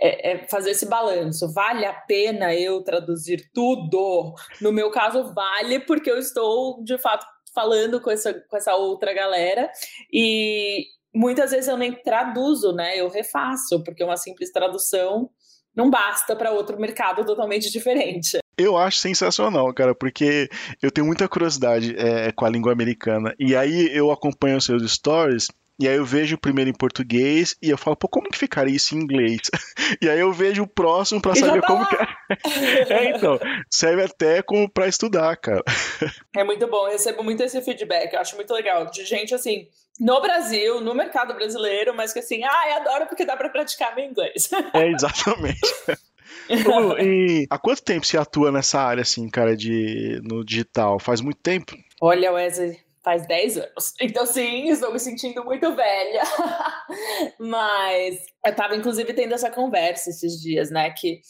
é, 0.00 0.32
é 0.32 0.48
fazer 0.48 0.70
esse 0.70 0.86
balanço. 0.86 1.52
Vale 1.52 1.84
a 1.84 1.92
pena 1.92 2.54
eu 2.54 2.82
traduzir 2.82 3.50
tudo? 3.52 4.34
No 4.60 4.72
meu 4.72 4.90
caso, 4.90 5.32
vale, 5.34 5.80
porque 5.80 6.10
eu 6.10 6.18
estou, 6.18 6.82
de 6.82 6.98
fato, 6.98 7.26
falando 7.54 8.00
com 8.00 8.10
essa, 8.10 8.32
com 8.32 8.56
essa 8.56 8.74
outra 8.76 9.12
galera 9.12 9.70
e 10.12 10.86
muitas 11.14 11.50
vezes 11.50 11.68
eu 11.68 11.76
nem 11.76 11.92
traduzo, 11.92 12.72
né? 12.72 12.96
Eu 12.96 13.08
refaço, 13.08 13.82
porque 13.82 14.04
uma 14.04 14.16
simples 14.16 14.52
tradução 14.52 15.30
não 15.74 15.90
basta 15.90 16.34
para 16.34 16.52
outro 16.52 16.78
mercado 16.78 17.24
totalmente 17.24 17.70
diferente. 17.72 18.38
Eu 18.56 18.76
acho 18.76 18.98
sensacional, 18.98 19.72
cara, 19.72 19.94
porque 19.94 20.48
eu 20.82 20.90
tenho 20.90 21.06
muita 21.06 21.28
curiosidade 21.28 21.94
é, 21.96 22.32
com 22.32 22.44
a 22.44 22.50
língua 22.50 22.72
americana. 22.72 23.32
E 23.38 23.54
aí 23.54 23.88
eu 23.96 24.10
acompanho 24.10 24.56
os 24.56 24.64
seus 24.64 24.90
stories 24.90 25.46
e 25.78 25.86
aí 25.86 25.96
eu 25.96 26.04
vejo 26.04 26.34
o 26.34 26.40
primeiro 26.40 26.68
em 26.68 26.74
português 26.74 27.56
e 27.62 27.70
eu 27.70 27.78
falo, 27.78 27.96
pô, 27.96 28.08
como 28.08 28.28
que 28.28 28.36
ficaria 28.36 28.74
isso 28.74 28.94
em 28.96 29.00
inglês? 29.00 29.40
E 30.02 30.08
aí 30.08 30.20
eu 30.20 30.30
vejo 30.32 30.64
o 30.64 30.66
próximo 30.66 31.20
para 31.20 31.34
saber 31.34 31.62
tá 31.62 31.66
como 31.66 31.86
que 31.86 31.96
é. 31.96 32.92
é. 32.92 33.16
então, 33.16 33.38
serve 33.70 34.02
até 34.02 34.42
como 34.42 34.68
para 34.68 34.86
estudar, 34.86 35.34
cara. 35.36 35.62
É 36.36 36.44
muito 36.44 36.66
bom, 36.66 36.86
eu 36.86 36.92
recebo 36.92 37.24
muito 37.24 37.42
esse 37.42 37.60
feedback, 37.62 38.12
eu 38.12 38.20
acho 38.20 38.36
muito 38.36 38.52
legal, 38.52 38.90
de 38.90 39.04
gente 39.06 39.34
assim, 39.34 39.66
no 39.98 40.20
Brasil, 40.20 40.80
no 40.80 40.94
mercado 40.94 41.34
brasileiro, 41.34 41.94
mas 41.94 42.12
que 42.12 42.18
assim, 42.18 42.44
ah, 42.44 42.68
eu 42.68 42.76
adoro 42.76 43.06
porque 43.06 43.24
dá 43.24 43.36
para 43.36 43.48
praticar 43.48 43.94
meu 43.94 44.04
inglês. 44.04 44.50
É, 44.74 44.88
exatamente. 44.90 45.60
e 47.00 47.46
há 47.48 47.58
quanto 47.58 47.82
tempo 47.82 48.06
você 48.06 48.18
atua 48.18 48.52
nessa 48.52 48.80
área, 48.80 49.02
assim, 49.02 49.28
cara, 49.28 49.56
de, 49.56 50.20
no 50.22 50.44
digital? 50.44 50.98
Faz 50.98 51.20
muito 51.20 51.38
tempo? 51.40 51.76
Olha, 52.00 52.32
Wesley, 52.32 52.78
faz 53.08 53.26
10 53.26 53.56
anos. 53.56 53.94
Então, 54.02 54.26
sim, 54.26 54.68
estou 54.68 54.92
me 54.92 55.00
sentindo 55.00 55.42
muito 55.42 55.74
velha. 55.74 56.22
Mas 57.40 58.18
eu 58.44 58.50
estava, 58.50 58.76
inclusive, 58.76 59.14
tendo 59.14 59.32
essa 59.32 59.50
conversa 59.50 60.10
esses 60.10 60.38
dias, 60.40 60.70
né? 60.70 60.90
Que 60.90 61.20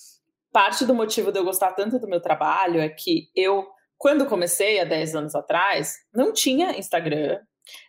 parte 0.53 0.85
do 0.85 0.95
motivo 0.95 1.31
de 1.31 1.39
eu 1.39 1.45
gostar 1.45 1.73
tanto 1.73 2.01
do 2.01 2.09
meu 2.09 2.21
trabalho 2.21 2.81
é 2.81 2.89
que 2.89 3.31
eu, 3.35 3.65
quando 3.97 4.27
comecei 4.27 4.81
há 4.81 4.85
10 4.85 5.15
anos 5.15 5.35
atrás, 5.37 5.95
não 6.13 6.33
tinha 6.33 6.77
Instagram, 6.77 7.39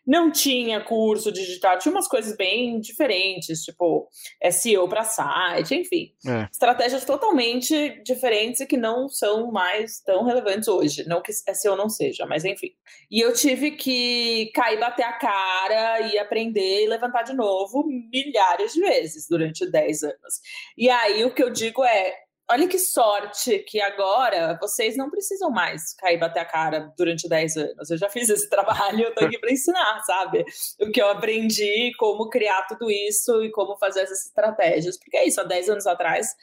não 0.06 0.32
tinha 0.32 0.84
curso 0.84 1.32
digital, 1.32 1.78
tinha 1.78 1.92
umas 1.92 2.08
coisas 2.08 2.36
bem 2.36 2.80
diferentes, 2.80 3.64
tipo 3.64 4.10
SEO 4.52 4.88
para 4.88 5.04
site, 5.04 5.76
enfim. 5.76 6.14
É. 6.26 6.48
Estratégias 6.52 7.06
totalmente 7.06 8.02
diferentes 8.04 8.62
e 8.62 8.68
que 8.68 8.78
não 8.78 9.08
são 9.08 9.52
mais 9.52 10.02
tão 10.02 10.24
relevantes 10.24 10.68
hoje. 10.68 11.08
Não 11.08 11.22
que 11.22 11.32
SEO 11.32 11.76
não 11.76 11.90
seja, 11.90 12.26
mas 12.26 12.46
enfim. 12.46 12.72
E 13.12 13.20
eu 13.24 13.34
tive 13.34 13.72
que 13.72 14.52
cair, 14.54 14.80
bater 14.80 15.04
a 15.04 15.14
cara 15.14 16.02
e 16.02 16.18
aprender 16.18 16.84
e 16.84 16.88
levantar 16.88 17.24
de 17.24 17.34
novo 17.34 17.86
milhares 18.12 18.74
de 18.74 18.82
vezes 18.82 19.28
durante 19.30 19.70
10 19.70 20.04
anos. 20.04 20.42
E 20.78 20.90
aí 20.90 21.24
o 21.24 21.34
que 21.34 21.44
eu 21.44 21.50
digo 21.50 21.84
é 21.84 22.29
olha 22.52 22.68
que 22.68 22.80
sorte 22.80 23.60
que 23.60 23.80
agora 23.80 24.58
vocês 24.60 24.98
não 24.98 25.10
precisam 25.10 25.52
mais 25.52 25.94
cair 25.94 26.18
bater 26.18 26.40
a 26.40 26.46
cara 26.46 26.92
durante 26.98 27.30
10 27.30 27.58
anos. 27.58 27.90
Eu 27.90 27.98
já 27.98 28.10
fiz 28.10 28.30
esse 28.30 28.50
trabalho, 28.50 29.04
eu 29.04 29.14
tô 29.14 29.26
aqui 29.26 29.38
para 29.38 29.52
ensinar, 29.52 30.02
sabe? 30.04 30.44
O 30.82 30.92
que 30.92 31.02
eu 31.02 31.10
aprendi, 31.10 31.92
como 31.98 32.30
criar 32.30 32.66
tudo 32.68 32.90
isso 32.90 33.44
e 33.44 33.52
como 33.52 33.78
fazer 33.78 34.02
essas 34.02 34.26
estratégias. 34.26 34.98
Porque 34.98 35.18
é 35.18 35.28
isso, 35.28 35.40
há 35.40 35.44
10 35.44 35.70
anos 35.70 35.88
atrás, 35.88 36.36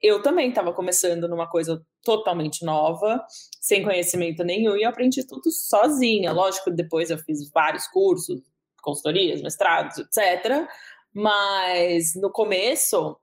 eu 0.00 0.22
também 0.22 0.48
estava 0.48 0.72
começando 0.72 1.28
numa 1.28 1.48
coisa 1.48 1.84
totalmente 2.02 2.64
nova, 2.64 3.22
sem 3.60 3.82
conhecimento 3.82 4.42
nenhum, 4.44 4.76
e 4.76 4.84
eu 4.84 4.88
aprendi 4.88 5.26
tudo 5.26 5.50
sozinha. 5.50 6.32
Lógico, 6.32 6.70
depois 6.70 7.10
eu 7.10 7.18
fiz 7.18 7.50
vários 7.50 7.86
cursos, 7.88 8.40
consultorias, 8.82 9.42
mestrados, 9.42 9.98
etc. 9.98 10.66
Mas 11.12 12.14
no 12.14 12.30
começo 12.30 13.18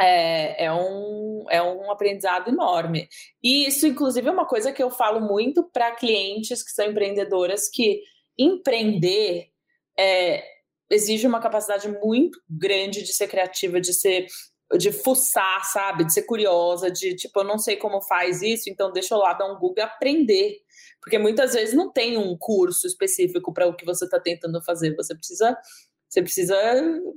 é, 0.00 0.64
é, 0.64 0.72
um, 0.72 1.44
é 1.50 1.62
um 1.62 1.90
aprendizado 1.90 2.48
enorme. 2.48 3.08
E 3.42 3.66
isso, 3.66 3.86
inclusive, 3.86 4.28
é 4.28 4.32
uma 4.32 4.46
coisa 4.46 4.72
que 4.72 4.82
eu 4.82 4.90
falo 4.90 5.20
muito 5.20 5.68
para 5.72 5.94
clientes 5.94 6.62
que 6.62 6.70
são 6.70 6.86
empreendedoras, 6.86 7.68
que 7.68 8.00
empreender 8.38 9.48
é, 9.98 10.44
exige 10.90 11.26
uma 11.26 11.40
capacidade 11.40 11.88
muito 11.88 12.40
grande 12.48 13.02
de 13.02 13.12
ser 13.12 13.28
criativa, 13.28 13.80
de 13.80 13.92
ser 13.92 14.26
de 14.78 14.90
fuçar, 14.90 15.64
sabe? 15.64 16.04
De 16.04 16.12
ser 16.12 16.22
curiosa, 16.22 16.90
de 16.90 17.14
tipo, 17.14 17.40
eu 17.40 17.44
não 17.44 17.58
sei 17.58 17.76
como 17.76 18.00
faz 18.02 18.42
isso, 18.42 18.68
então 18.68 18.92
deixa 18.92 19.14
eu 19.14 19.18
lá 19.18 19.34
dar 19.34 19.46
um 19.46 19.58
Google 19.58 19.84
aprender. 19.84 20.56
Porque 21.00 21.18
muitas 21.18 21.52
vezes 21.52 21.74
não 21.74 21.92
tem 21.92 22.16
um 22.16 22.36
curso 22.36 22.86
específico 22.86 23.52
para 23.52 23.68
o 23.68 23.76
que 23.76 23.84
você 23.84 24.06
está 24.06 24.18
tentando 24.18 24.62
fazer. 24.64 24.96
Você 24.96 25.14
precisa 25.14 25.56
você 26.14 26.22
precisa 26.22 26.54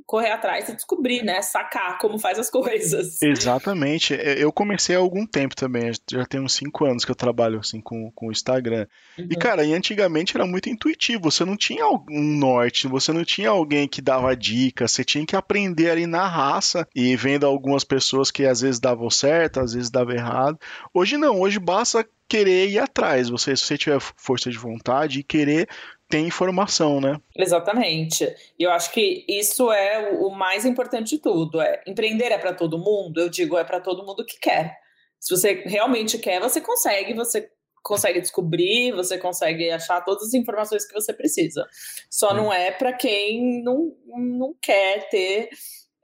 correr 0.07 0.31
atrás 0.31 0.67
e 0.69 0.75
descobrir, 0.75 1.23
né? 1.23 1.39
Sacar 1.43 1.99
como 1.99 2.17
faz 2.17 2.39
as 2.39 2.49
coisas. 2.49 3.21
Exatamente. 3.21 4.15
É, 4.15 4.43
eu 4.43 4.51
comecei 4.51 4.95
há 4.95 4.99
algum 4.99 5.25
tempo 5.25 5.55
também. 5.55 5.91
Já 6.09 6.25
tem 6.25 6.41
uns 6.41 6.53
cinco 6.53 6.85
anos 6.85 7.05
que 7.05 7.11
eu 7.11 7.15
trabalho 7.15 7.59
assim 7.59 7.79
com, 7.79 8.11
com 8.15 8.27
o 8.27 8.31
Instagram. 8.31 8.87
Uhum. 9.17 9.27
E, 9.29 9.35
cara, 9.35 9.63
e 9.63 9.73
antigamente 9.73 10.35
era 10.35 10.47
muito 10.47 10.67
intuitivo. 10.67 11.29
Você 11.31 11.45
não 11.45 11.55
tinha 11.55 11.85
um 11.87 12.37
norte, 12.37 12.87
você 12.87 13.13
não 13.13 13.23
tinha 13.23 13.49
alguém 13.49 13.87
que 13.87 14.01
dava 14.01 14.35
dicas. 14.35 14.91
Você 14.91 15.03
tinha 15.03 15.25
que 15.25 15.35
aprender 15.35 15.91
ali 15.91 16.07
na 16.07 16.27
raça 16.27 16.87
e 16.95 17.15
vendo 17.15 17.45
algumas 17.45 17.83
pessoas 17.83 18.31
que 18.31 18.45
às 18.45 18.61
vezes 18.61 18.79
davam 18.79 19.11
certo, 19.11 19.59
às 19.59 19.73
vezes 19.73 19.91
davam 19.91 20.15
errado. 20.15 20.57
Hoje 20.91 21.17
não, 21.17 21.39
hoje 21.39 21.59
basta 21.59 22.03
querer 22.27 22.67
ir 22.69 22.79
atrás. 22.79 23.29
Você, 23.29 23.55
se 23.55 23.63
você 23.63 23.77
tiver 23.77 23.99
força 23.99 24.49
de 24.49 24.57
vontade 24.57 25.19
e 25.19 25.23
querer 25.23 25.67
tem 26.09 26.27
informação, 26.27 27.01
né? 27.01 27.19
Exatamente. 27.35 28.25
E 28.57 28.63
eu 28.63 28.71
acho 28.71 28.91
que 28.91 29.25
isso 29.27 29.71
é 29.71 30.11
o 30.11 30.29
mais 30.29 30.65
importante 30.65 31.15
de 31.15 31.21
tudo. 31.21 31.61
É 31.61 31.83
empreender 31.85 32.31
é 32.31 32.37
para 32.37 32.53
todo 32.53 32.77
mundo. 32.77 33.19
Eu 33.19 33.29
digo 33.29 33.57
é 33.57 33.63
para 33.63 33.81
todo 33.81 34.05
mundo 34.05 34.25
que 34.25 34.39
quer. 34.39 34.77
Se 35.19 35.35
você 35.35 35.63
realmente 35.65 36.17
quer, 36.17 36.39
você 36.39 36.61
consegue. 36.61 37.13
Você 37.13 37.49
consegue 37.83 38.19
descobrir, 38.19 38.91
você 38.91 39.17
consegue 39.17 39.69
achar 39.69 40.01
todas 40.01 40.27
as 40.27 40.33
informações 40.33 40.85
que 40.85 40.93
você 40.93 41.13
precisa. 41.13 41.65
Só 42.09 42.33
não 42.33 42.51
é 42.51 42.71
para 42.71 42.93
quem 42.93 43.63
não, 43.63 43.95
não 44.05 44.53
quer 44.61 45.07
ter 45.09 45.49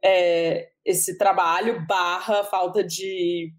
é, 0.04 0.70
esse 0.86 1.18
trabalho 1.18 1.86
barra 1.86 2.44
falta 2.44 2.84
de 2.84 3.52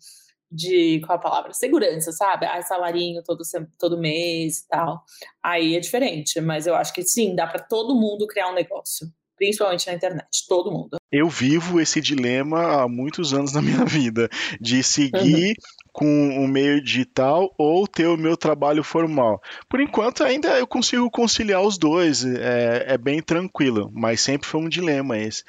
de 0.55 1.01
qual 1.01 1.19
a 1.19 1.21
palavra? 1.21 1.53
Segurança, 1.53 2.13
sabe? 2.13 2.47
Ah, 2.47 2.63
salarinho 2.63 3.23
todo, 3.25 3.43
todo 3.79 3.99
mês 3.99 4.59
e 4.59 4.69
tal. 4.69 5.03
Aí 5.43 5.77
é 5.77 5.81
diferente, 5.81 6.41
mas 6.41 6.67
eu 6.67 6.75
acho 6.75 6.93
que 6.95 7.03
sim, 7.03 7.35
dá 7.35 7.47
para 7.47 7.61
todo 7.61 7.95
mundo 7.95 8.27
criar 8.27 8.51
um 8.51 8.55
negócio, 8.55 9.09
principalmente 9.37 9.87
na 9.87 9.95
internet, 9.95 10.29
todo 10.49 10.71
mundo. 10.71 10.97
Eu 11.11 11.29
vivo 11.29 11.81
esse 11.81 12.01
dilema 12.01 12.83
há 12.83 12.89
muitos 12.89 13.35
anos 13.35 13.53
na 13.53 13.61
minha 13.61 13.85
vida, 13.85 14.29
de 14.61 14.83
seguir 14.83 15.49
uhum 15.49 15.84
com 15.95 16.45
o 16.45 16.49
meio 16.49 16.83
digital 16.83 17.55
ou 17.57 17.87
ter 17.87 18.09
o 18.09 18.17
meu 18.17 18.37
trabalho 18.37 18.83
formal. 18.83 19.41
Por 19.69 19.81
enquanto, 19.81 20.25
ainda 20.25 20.49
eu 20.59 20.67
consigo 20.67 21.09
conciliar 21.09 21.63
os 21.63 21.79
dois, 21.79 22.25
é, 22.25 22.85
é 22.89 22.99
bem 22.99 23.23
tranquilo, 23.23 23.89
mas 23.95 24.21
sempre 24.21 24.49
foi 24.49 24.61
um 24.61 24.69
dilema 24.69 25.17
esse. 25.17 25.45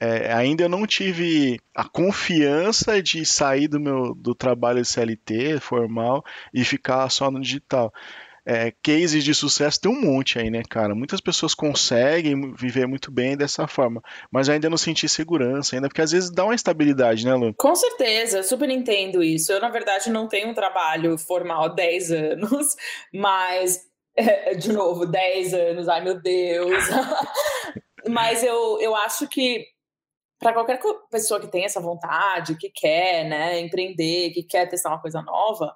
É, 0.00 0.32
ainda 0.32 0.66
não 0.66 0.86
tive 0.86 1.60
a 1.76 1.84
confiança 1.84 3.02
de 3.02 3.26
sair 3.26 3.68
do 3.68 3.78
meu 3.78 4.14
do 4.14 4.34
trabalho 4.34 4.82
CLT 4.82 5.60
formal 5.60 6.24
e 6.54 6.64
ficar 6.64 7.10
só 7.10 7.30
no 7.30 7.38
digital 7.38 7.92
é, 8.44 8.72
cases 8.82 9.22
de 9.22 9.34
sucesso 9.34 9.80
tem 9.80 9.90
um 9.90 10.00
monte 10.00 10.38
aí, 10.38 10.50
né, 10.50 10.62
cara? 10.68 10.94
Muitas 10.94 11.20
pessoas 11.20 11.54
conseguem 11.54 12.52
viver 12.54 12.86
muito 12.86 13.10
bem 13.10 13.36
dessa 13.36 13.68
forma, 13.68 14.02
mas 14.30 14.48
ainda 14.48 14.68
não 14.68 14.76
senti 14.76 15.08
segurança, 15.08 15.76
ainda, 15.76 15.88
porque 15.88 16.02
às 16.02 16.10
vezes 16.10 16.30
dá 16.30 16.44
uma 16.44 16.54
estabilidade, 16.54 17.24
né, 17.24 17.34
Lu? 17.34 17.54
Com 17.54 17.74
certeza, 17.74 18.38
eu 18.38 18.44
super 18.44 18.68
entendo 18.68 19.22
isso. 19.22 19.52
Eu, 19.52 19.60
na 19.60 19.70
verdade, 19.70 20.10
não 20.10 20.26
tenho 20.26 20.48
um 20.48 20.54
trabalho 20.54 21.16
formal 21.16 21.64
há 21.64 21.68
10 21.68 22.10
anos, 22.10 22.74
mas, 23.14 23.80
de 24.58 24.72
novo, 24.72 25.06
10 25.06 25.54
anos, 25.54 25.88
ai 25.88 26.02
meu 26.02 26.20
Deus. 26.20 26.84
mas 28.08 28.42
eu, 28.42 28.80
eu 28.80 28.96
acho 28.96 29.28
que 29.28 29.64
para 30.40 30.52
qualquer 30.52 30.80
pessoa 31.08 31.38
que 31.38 31.46
tem 31.46 31.64
essa 31.64 31.80
vontade, 31.80 32.56
que 32.56 32.68
quer, 32.68 33.24
né, 33.28 33.60
empreender, 33.60 34.30
que 34.30 34.42
quer 34.42 34.68
testar 34.68 34.88
uma 34.88 35.00
coisa 35.00 35.22
nova, 35.22 35.72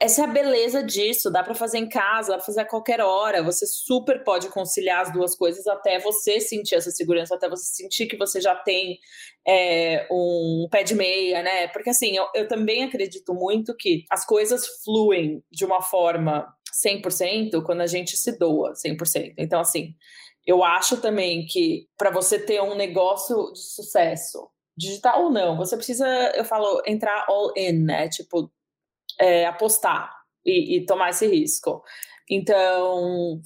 essa 0.00 0.22
é 0.22 0.24
a 0.24 0.28
beleza 0.28 0.80
disso, 0.82 1.30
dá 1.30 1.42
para 1.42 1.54
fazer 1.54 1.78
em 1.78 1.88
casa, 1.88 2.30
dá 2.30 2.36
para 2.36 2.46
fazer 2.46 2.60
a 2.60 2.68
qualquer 2.68 3.00
hora. 3.00 3.42
Você 3.42 3.66
super 3.66 4.22
pode 4.22 4.48
conciliar 4.48 5.00
as 5.00 5.12
duas 5.12 5.34
coisas 5.34 5.66
até 5.66 5.98
você 5.98 6.40
sentir 6.40 6.76
essa 6.76 6.90
segurança, 6.92 7.34
até 7.34 7.48
você 7.48 7.64
sentir 7.64 8.06
que 8.06 8.16
você 8.16 8.40
já 8.40 8.54
tem 8.54 8.98
é, 9.46 10.06
um 10.08 10.68
pé 10.70 10.84
de 10.84 10.94
meia, 10.94 11.42
né? 11.42 11.66
Porque 11.68 11.90
assim, 11.90 12.16
eu, 12.16 12.28
eu 12.32 12.46
também 12.46 12.84
acredito 12.84 13.34
muito 13.34 13.74
que 13.76 14.04
as 14.08 14.24
coisas 14.24 14.68
fluem 14.84 15.42
de 15.50 15.64
uma 15.64 15.82
forma 15.82 16.46
100% 16.86 17.64
quando 17.64 17.80
a 17.80 17.86
gente 17.86 18.16
se 18.16 18.38
doa 18.38 18.74
100%. 18.74 19.34
Então, 19.36 19.58
assim, 19.58 19.94
eu 20.46 20.62
acho 20.62 20.98
também 20.98 21.44
que 21.44 21.88
para 21.96 22.10
você 22.10 22.38
ter 22.38 22.62
um 22.62 22.76
negócio 22.76 23.52
de 23.52 23.60
sucesso, 23.60 24.48
digital 24.76 25.24
ou 25.24 25.30
não, 25.30 25.56
você 25.56 25.76
precisa, 25.76 26.06
eu 26.36 26.44
falo, 26.44 26.80
entrar 26.86 27.24
all 27.28 27.52
in, 27.56 27.84
né? 27.84 28.08
Tipo, 28.08 28.48
é, 29.18 29.46
apostar 29.46 30.10
e, 30.44 30.76
e, 30.76 30.86
tomar 30.86 31.10
esse 31.10 31.26
risco. 31.26 31.82
Então, 32.30 33.40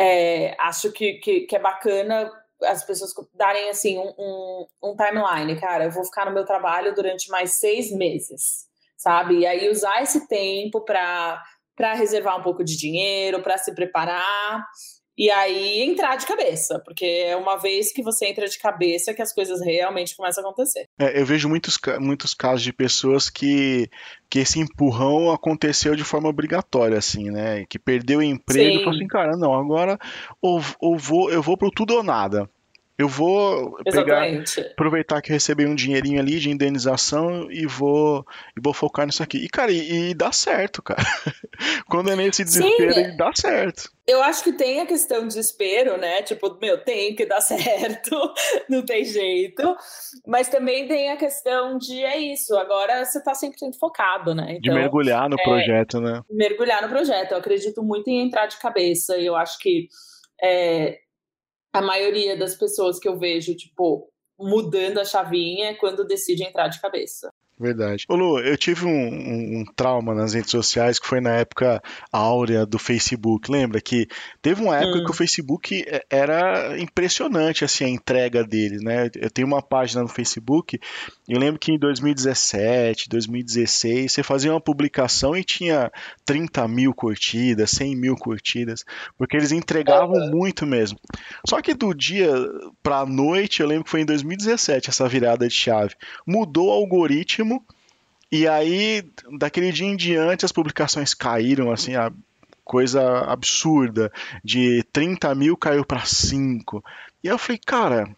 é, 0.00 0.56
acho 0.60 0.92
que, 0.92 1.14
que, 1.14 1.40
que, 1.40 1.56
é 1.56 1.58
bacana 1.58 2.30
as 2.62 2.84
pessoas 2.84 3.12
darem 3.34 3.68
assim 3.68 3.98
um, 3.98 4.14
um, 4.18 4.66
um, 4.82 4.96
timeline, 4.96 5.60
cara. 5.60 5.84
Eu 5.84 5.90
vou 5.90 6.04
ficar 6.04 6.24
no 6.26 6.32
meu 6.32 6.44
trabalho 6.44 6.94
durante 6.94 7.30
mais 7.30 7.58
seis 7.58 7.90
meses, 7.92 8.66
sabe? 8.96 9.40
E 9.40 9.46
aí 9.46 9.68
usar 9.68 10.02
esse 10.02 10.26
tempo 10.28 10.80
para 10.82 11.42
para 11.76 11.92
reservar 11.92 12.38
um 12.38 12.42
pouco 12.42 12.64
de 12.64 12.74
dinheiro, 12.74 13.42
para 13.42 13.58
se 13.58 13.74
preparar 13.74 14.66
e 15.16 15.30
aí 15.30 15.80
entrar 15.82 16.16
de 16.16 16.26
cabeça, 16.26 16.80
porque 16.84 17.04
é 17.04 17.36
uma 17.36 17.56
vez 17.56 17.92
que 17.92 18.02
você 18.02 18.26
entra 18.26 18.46
de 18.46 18.58
cabeça 18.58 19.14
que 19.14 19.22
as 19.22 19.32
coisas 19.32 19.64
realmente 19.64 20.14
começam 20.14 20.44
a 20.44 20.46
acontecer. 20.46 20.86
É, 20.98 21.18
eu 21.20 21.24
vejo 21.24 21.48
muitos, 21.48 21.78
muitos 21.98 22.34
casos 22.34 22.62
de 22.62 22.72
pessoas 22.72 23.30
que, 23.30 23.88
que 24.28 24.40
esse 24.40 24.60
empurrão 24.60 25.30
aconteceu 25.30 25.96
de 25.96 26.04
forma 26.04 26.28
obrigatória, 26.28 26.98
assim, 26.98 27.30
né? 27.30 27.64
Que 27.66 27.78
perdeu 27.78 28.18
o 28.18 28.22
emprego 28.22 28.70
Sim. 28.70 28.76
e 28.76 28.84
falou 28.84 28.94
assim, 28.94 29.06
cara, 29.06 29.36
não, 29.36 29.54
agora 29.54 29.98
ou, 30.40 30.60
ou 30.80 30.98
vou, 30.98 31.30
eu 31.30 31.42
vou 31.42 31.56
pro 31.56 31.70
tudo 31.70 31.94
ou 31.94 32.02
nada. 32.02 32.48
Eu 32.98 33.08
vou 33.08 33.76
pegar, 33.84 34.26
aproveitar 34.72 35.20
que 35.20 35.30
recebi 35.30 35.66
um 35.66 35.74
dinheirinho 35.74 36.18
ali 36.18 36.38
de 36.38 36.48
indenização 36.48 37.50
e 37.50 37.66
vou, 37.66 38.24
e 38.56 38.60
vou 38.60 38.72
focar 38.72 39.04
nisso 39.04 39.22
aqui. 39.22 39.36
E, 39.36 39.48
cara, 39.50 39.70
e, 39.70 40.10
e 40.10 40.14
dá 40.14 40.32
certo, 40.32 40.82
cara. 40.82 41.02
Quando 41.90 42.10
é 42.10 42.16
nesse 42.16 42.42
desespero, 42.42 42.94
Sim, 42.94 43.16
dá 43.18 43.30
certo. 43.34 43.90
Eu 44.06 44.22
acho 44.22 44.42
que 44.42 44.52
tem 44.52 44.80
a 44.80 44.86
questão 44.86 45.20
de 45.20 45.26
desespero, 45.26 45.98
né? 45.98 46.22
Tipo, 46.22 46.56
meu, 46.58 46.82
tem 46.82 47.14
que 47.14 47.26
dar 47.26 47.40
certo, 47.42 48.18
não 48.66 48.82
tem 48.82 49.04
jeito. 49.04 49.76
Mas 50.26 50.48
também 50.48 50.88
tem 50.88 51.10
a 51.10 51.18
questão 51.18 51.76
de, 51.76 52.02
é 52.02 52.16
isso, 52.16 52.56
agora 52.56 53.04
você 53.04 53.22
tá 53.22 53.32
100% 53.32 53.76
focado, 53.78 54.34
né? 54.34 54.56
Então, 54.58 54.60
de 54.60 54.70
mergulhar 54.70 55.28
no 55.28 55.36
é, 55.38 55.42
projeto, 55.42 56.00
né? 56.00 56.22
Mergulhar 56.30 56.80
no 56.80 56.88
projeto. 56.88 57.32
Eu 57.32 57.38
acredito 57.38 57.82
muito 57.82 58.08
em 58.08 58.26
entrar 58.26 58.46
de 58.46 58.56
cabeça. 58.56 59.18
E 59.18 59.26
eu 59.26 59.36
acho 59.36 59.58
que 59.58 59.88
é, 60.42 60.98
a 61.76 61.82
maioria 61.82 62.36
das 62.36 62.54
pessoas 62.54 62.98
que 62.98 63.08
eu 63.08 63.18
vejo, 63.18 63.54
tipo, 63.54 64.10
mudando 64.38 64.98
a 64.98 65.04
chavinha 65.04 65.70
é 65.70 65.74
quando 65.74 66.06
decide 66.06 66.42
entrar 66.42 66.68
de 66.68 66.80
cabeça. 66.80 67.30
Verdade. 67.58 68.04
Ô 68.06 68.14
Lu, 68.14 68.38
eu 68.38 68.56
tive 68.58 68.84
um, 68.84 68.90
um, 68.90 69.60
um, 69.60 69.64
trauma 69.74 70.14
nas 70.14 70.34
redes 70.34 70.50
sociais 70.50 70.98
que 70.98 71.06
foi 71.06 71.22
na 71.22 71.36
época 71.36 71.82
áurea 72.12 72.66
do 72.66 72.78
Facebook. 72.78 73.50
Lembra 73.50 73.80
que 73.80 74.06
teve 74.42 74.62
uma 74.62 74.76
época 74.76 74.98
hum. 74.98 75.04
que 75.04 75.10
o 75.10 75.14
Facebook 75.14 75.82
é, 75.88 76.04
era 76.10 76.78
impressionante 76.78 77.64
assim 77.64 77.84
a 77.84 77.88
entrega 77.88 78.44
deles, 78.44 78.82
né? 78.82 79.10
Eu 79.14 79.30
tenho 79.30 79.48
uma 79.48 79.62
página 79.62 80.02
no 80.02 80.08
Facebook. 80.08 80.78
Eu 81.26 81.38
lembro 81.40 81.58
que 81.58 81.72
em 81.72 81.78
2017, 81.78 83.08
2016, 83.08 84.12
você 84.12 84.22
fazia 84.22 84.52
uma 84.52 84.60
publicação 84.60 85.34
e 85.34 85.42
tinha 85.42 85.90
30 86.26 86.68
mil 86.68 86.92
curtidas, 86.92 87.70
100 87.70 87.96
mil 87.96 88.16
curtidas, 88.16 88.84
porque 89.16 89.34
eles 89.34 89.50
entregavam 89.50 90.14
uhum. 90.14 90.30
muito 90.30 90.66
mesmo. 90.66 90.98
Só 91.46 91.62
que 91.62 91.72
do 91.72 91.94
dia 91.94 92.30
para 92.82 93.06
noite, 93.06 93.62
eu 93.62 93.66
lembro 93.66 93.84
que 93.84 93.90
foi 93.90 94.02
em 94.02 94.06
2017 94.06 94.90
essa 94.90 95.08
virada 95.08 95.48
de 95.48 95.54
chave. 95.54 95.94
Mudou 96.26 96.68
o 96.68 96.72
algoritmo 96.72 97.45
e 98.30 98.48
aí, 98.48 99.04
daquele 99.38 99.70
dia 99.70 99.86
em 99.86 99.96
diante, 99.96 100.44
as 100.44 100.52
publicações 100.52 101.14
caíram, 101.14 101.70
assim, 101.70 101.94
a 101.94 102.12
coisa 102.64 103.20
absurda. 103.20 104.12
De 104.42 104.82
30 104.92 105.34
mil 105.34 105.56
caiu 105.56 105.84
para 105.84 106.04
5. 106.04 106.84
E 107.22 107.28
eu 107.28 107.38
falei, 107.38 107.60
cara, 107.64 108.08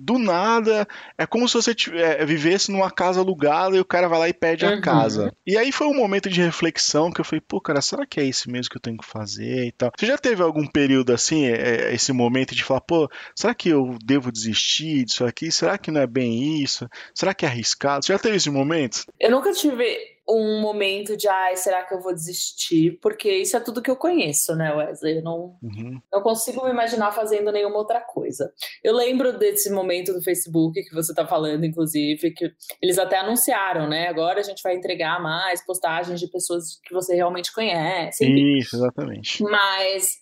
do 0.00 0.18
nada, 0.18 0.88
é 1.18 1.26
como 1.26 1.48
se 1.48 1.54
você 1.54 1.74
é, 1.94 2.24
vivesse 2.24 2.72
numa 2.72 2.90
casa 2.90 3.20
alugada 3.20 3.76
e 3.76 3.80
o 3.80 3.84
cara 3.84 4.08
vai 4.08 4.18
lá 4.18 4.28
e 4.28 4.32
pede 4.32 4.64
uhum. 4.64 4.72
a 4.72 4.80
casa. 4.80 5.32
E 5.46 5.56
aí 5.56 5.70
foi 5.70 5.86
um 5.86 5.94
momento 5.94 6.28
de 6.30 6.40
reflexão 6.40 7.12
que 7.12 7.20
eu 7.20 7.24
falei, 7.24 7.42
pô, 7.46 7.60
cara, 7.60 7.80
será 7.80 8.06
que 8.06 8.18
é 8.18 8.24
isso 8.24 8.50
mesmo 8.50 8.70
que 8.70 8.76
eu 8.76 8.80
tenho 8.80 8.96
que 8.96 9.06
fazer 9.06 9.66
e 9.66 9.72
tal? 9.72 9.92
Você 9.96 10.06
já 10.06 10.16
teve 10.16 10.42
algum 10.42 10.66
período 10.66 11.12
assim, 11.12 11.46
é, 11.46 11.92
esse 11.94 12.12
momento 12.12 12.54
de 12.54 12.64
falar, 12.64 12.80
pô, 12.80 13.10
será 13.34 13.54
que 13.54 13.68
eu 13.68 13.98
devo 14.04 14.32
desistir 14.32 15.04
disso 15.04 15.24
aqui? 15.24 15.52
Será 15.52 15.76
que 15.76 15.90
não 15.90 16.00
é 16.00 16.06
bem 16.06 16.62
isso? 16.62 16.88
Será 17.14 17.34
que 17.34 17.44
é 17.44 17.48
arriscado? 17.48 18.04
Você 18.04 18.12
já 18.12 18.18
teve 18.18 18.36
esse 18.36 18.50
momento? 18.50 19.04
Eu 19.18 19.30
nunca 19.30 19.52
tive 19.52 19.96
um 20.30 20.60
momento 20.60 21.16
de, 21.16 21.28
ai, 21.28 21.56
será 21.56 21.82
que 21.82 21.94
eu 21.94 22.00
vou 22.00 22.14
desistir? 22.14 22.98
Porque 23.00 23.30
isso 23.30 23.56
é 23.56 23.60
tudo 23.60 23.82
que 23.82 23.90
eu 23.90 23.96
conheço, 23.96 24.54
né, 24.54 24.72
Wesley? 24.72 25.18
Eu 25.18 25.22
não, 25.22 25.56
uhum. 25.62 26.00
não 26.12 26.22
consigo 26.22 26.64
me 26.64 26.70
imaginar 26.70 27.12
fazendo 27.12 27.50
nenhuma 27.52 27.76
outra 27.76 28.00
coisa. 28.00 28.52
Eu 28.82 28.94
lembro 28.94 29.36
desse 29.38 29.70
momento 29.70 30.12
do 30.12 30.22
Facebook 30.22 30.82
que 30.82 30.94
você 30.94 31.12
está 31.12 31.26
falando, 31.26 31.64
inclusive, 31.64 32.32
que 32.32 32.52
eles 32.82 32.98
até 32.98 33.18
anunciaram, 33.18 33.88
né? 33.88 34.08
Agora 34.08 34.40
a 34.40 34.44
gente 34.44 34.62
vai 34.62 34.74
entregar 34.74 35.20
mais 35.22 35.64
postagens 35.64 36.20
de 36.20 36.30
pessoas 36.30 36.78
que 36.84 36.94
você 36.94 37.14
realmente 37.14 37.52
conhece. 37.52 38.24
Enfim. 38.24 38.58
Isso, 38.58 38.76
exatamente. 38.76 39.42
Mas 39.42 40.16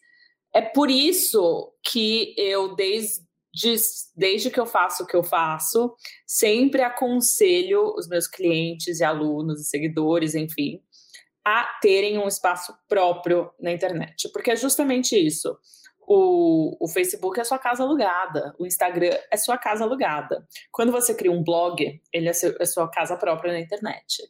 é 0.54 0.62
por 0.62 0.90
isso 0.90 1.72
que 1.84 2.34
eu, 2.36 2.74
desde 2.74 3.27
desde 4.16 4.50
que 4.50 4.60
eu 4.60 4.66
faço 4.66 5.02
o 5.02 5.06
que 5.06 5.16
eu 5.16 5.24
faço, 5.24 5.94
sempre 6.26 6.82
aconselho 6.82 7.94
os 7.96 8.08
meus 8.08 8.26
clientes 8.26 9.00
e 9.00 9.04
alunos 9.04 9.60
e 9.60 9.64
seguidores, 9.64 10.34
enfim, 10.34 10.80
a 11.44 11.64
terem 11.80 12.18
um 12.18 12.28
espaço 12.28 12.74
próprio 12.88 13.50
na 13.58 13.72
internet, 13.72 14.30
porque 14.32 14.50
é 14.50 14.56
justamente 14.56 15.16
isso. 15.16 15.56
O, 16.10 16.74
o 16.80 16.88
Facebook 16.88 17.38
é 17.38 17.44
sua 17.44 17.58
casa 17.58 17.82
alugada, 17.82 18.54
o 18.58 18.66
Instagram 18.66 19.14
é 19.30 19.36
sua 19.36 19.58
casa 19.58 19.84
alugada. 19.84 20.46
Quando 20.72 20.90
você 20.90 21.14
cria 21.14 21.30
um 21.30 21.44
blog, 21.44 22.00
ele 22.10 22.28
é, 22.30 22.32
seu, 22.32 22.56
é 22.58 22.64
sua 22.64 22.90
casa 22.90 23.14
própria 23.14 23.52
na 23.52 23.60
internet. 23.60 24.22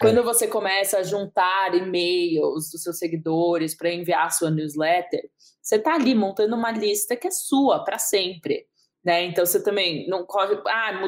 Quando 0.00 0.18
é. 0.18 0.22
você 0.22 0.48
começa 0.48 0.98
a 0.98 1.02
juntar 1.04 1.72
e-mails 1.72 2.70
dos 2.72 2.82
seus 2.82 2.98
seguidores 2.98 3.76
para 3.76 3.92
enviar 3.92 4.32
sua 4.32 4.50
newsletter, 4.50 5.22
você 5.70 5.76
está 5.76 5.94
ali 5.94 6.16
montando 6.16 6.56
uma 6.56 6.72
lista 6.72 7.14
que 7.14 7.28
é 7.28 7.30
sua 7.30 7.84
para 7.84 7.96
sempre. 7.96 8.66
Né? 9.04 9.26
Então 9.26 9.46
você 9.46 9.62
também 9.62 10.08
não 10.08 10.26
corre. 10.26 10.60
Ah, 10.66 11.00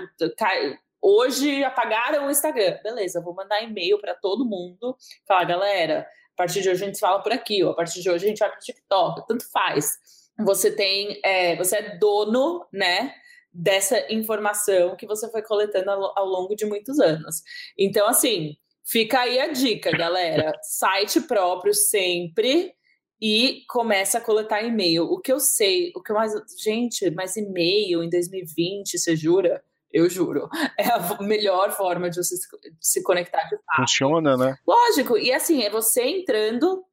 hoje 1.00 1.64
apagaram 1.64 2.28
o 2.28 2.30
Instagram. 2.30 2.78
Beleza, 2.80 3.20
vou 3.20 3.34
mandar 3.34 3.60
e-mail 3.62 4.00
para 4.00 4.14
todo 4.14 4.48
mundo. 4.48 4.96
Falar, 5.26 5.44
galera, 5.44 6.06
a 6.34 6.36
partir 6.36 6.62
de 6.62 6.70
hoje 6.70 6.84
a 6.84 6.86
gente 6.86 7.00
fala 7.00 7.20
por 7.20 7.32
aqui, 7.32 7.64
ou 7.64 7.72
a 7.72 7.74
partir 7.74 8.00
de 8.00 8.08
hoje 8.08 8.24
a 8.24 8.28
gente 8.28 8.38
vai 8.38 8.50
para 8.50 8.58
o 8.58 8.62
TikTok. 8.62 9.26
Tanto 9.26 9.50
faz. 9.50 9.98
Você 10.38 10.70
tem. 10.70 11.20
É, 11.24 11.56
você 11.56 11.78
é 11.78 11.98
dono, 11.98 12.64
né? 12.72 13.12
Dessa 13.52 14.12
informação 14.12 14.94
que 14.94 15.06
você 15.06 15.28
foi 15.28 15.42
coletando 15.42 15.90
ao, 15.90 16.18
ao 16.20 16.24
longo 16.24 16.54
de 16.54 16.64
muitos 16.64 17.00
anos. 17.00 17.42
Então, 17.76 18.06
assim, 18.06 18.56
fica 18.84 19.22
aí 19.22 19.40
a 19.40 19.48
dica, 19.48 19.90
galera. 19.90 20.52
Site 20.62 21.20
próprio 21.22 21.74
sempre 21.74 22.76
e 23.22 23.62
começa 23.68 24.18
a 24.18 24.20
coletar 24.20 24.62
e-mail. 24.62 25.04
O 25.04 25.20
que 25.20 25.32
eu 25.32 25.38
sei, 25.38 25.92
o 25.94 26.02
que 26.02 26.10
eu 26.10 26.16
mais. 26.16 26.32
Gente, 26.60 27.08
mas 27.12 27.36
e-mail 27.36 28.02
em 28.02 28.10
2020, 28.10 28.98
você 28.98 29.14
jura? 29.14 29.62
Eu 29.92 30.10
juro. 30.10 30.48
É 30.76 30.88
a 30.88 31.22
melhor 31.22 31.70
forma 31.70 32.10
de 32.10 32.16
você 32.16 32.34
se 32.80 33.02
conectar 33.04 33.44
de 33.44 33.56
fato. 33.56 33.76
Funciona, 33.76 34.36
né? 34.36 34.56
Lógico. 34.66 35.16
E 35.16 35.32
assim, 35.32 35.62
é 35.62 35.70
você 35.70 36.02
entrando 36.02 36.84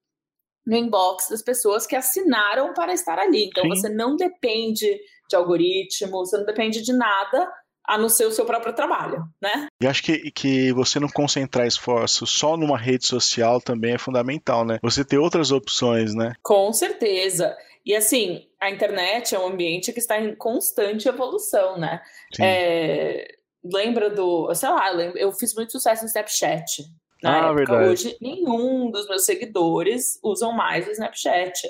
no 0.67 0.75
inbox 0.75 1.29
das 1.29 1.41
pessoas 1.41 1.87
que 1.87 1.95
assinaram 1.95 2.73
para 2.73 2.93
estar 2.93 3.17
ali. 3.17 3.45
Então 3.45 3.63
Sim. 3.63 3.69
você 3.69 3.89
não 3.89 4.15
depende 4.15 4.99
de 5.27 5.35
algoritmo, 5.35 6.11
você 6.11 6.37
não 6.37 6.45
depende 6.45 6.83
de 6.83 6.93
nada 6.93 7.51
a 7.89 7.97
não 7.97 8.07
ser 8.07 8.25
o 8.25 8.31
seu 8.31 8.45
próprio 8.45 8.71
trabalho, 8.71 9.23
né? 9.41 9.67
E 9.81 9.87
acho 9.87 10.03
que, 10.03 10.29
que 10.29 10.71
você 10.73 10.99
não 10.99 11.09
concentrar 11.09 11.65
esforços 11.65 12.29
só 12.29 12.55
numa 12.55 12.77
rede 12.77 13.07
social 13.07 13.59
também 13.59 13.95
é 13.95 13.97
fundamental, 13.97 14.63
né? 14.63 14.77
Você 14.83 15.03
ter 15.03 15.17
outras 15.17 15.51
opções, 15.51 16.13
né? 16.13 16.33
Com 16.43 16.71
certeza. 16.71 17.57
E 17.83 17.95
assim, 17.95 18.45
a 18.61 18.69
internet 18.69 19.33
é 19.33 19.39
um 19.39 19.47
ambiente 19.47 19.91
que 19.91 19.97
está 19.97 20.21
em 20.21 20.35
constante 20.35 21.09
evolução, 21.09 21.79
né? 21.79 21.99
É, 22.39 23.27
lembra 23.63 24.11
do, 24.11 24.53
sei 24.53 24.69
lá, 24.69 24.93
eu 25.15 25.31
fiz 25.31 25.55
muito 25.55 25.71
sucesso 25.71 26.03
no 26.03 26.07
Snapchat. 26.07 26.83
Na 27.23 27.33
ah, 27.33 27.37
época, 27.37 27.55
verdade. 27.55 27.89
hoje, 27.89 28.17
nenhum 28.21 28.91
dos 28.91 29.07
meus 29.07 29.25
seguidores 29.25 30.19
usam 30.23 30.53
mais 30.53 30.87
o 30.87 30.91
Snapchat 30.91 31.67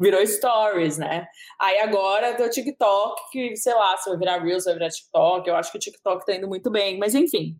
virou 0.00 0.26
stories, 0.26 0.96
né? 0.96 1.26
Aí 1.60 1.78
agora 1.78 2.32
do 2.32 2.48
TikTok, 2.48 3.30
que 3.30 3.56
sei 3.56 3.74
lá, 3.74 3.96
se 3.98 4.08
vai 4.08 4.18
virar 4.18 4.42
Reels, 4.42 4.64
vai 4.64 4.74
virar 4.74 4.88
TikTok, 4.88 5.48
eu 5.48 5.56
acho 5.56 5.70
que 5.70 5.76
o 5.76 5.80
TikTok 5.80 6.24
tá 6.24 6.34
indo 6.34 6.48
muito 6.48 6.70
bem, 6.70 6.98
mas 6.98 7.14
enfim. 7.14 7.56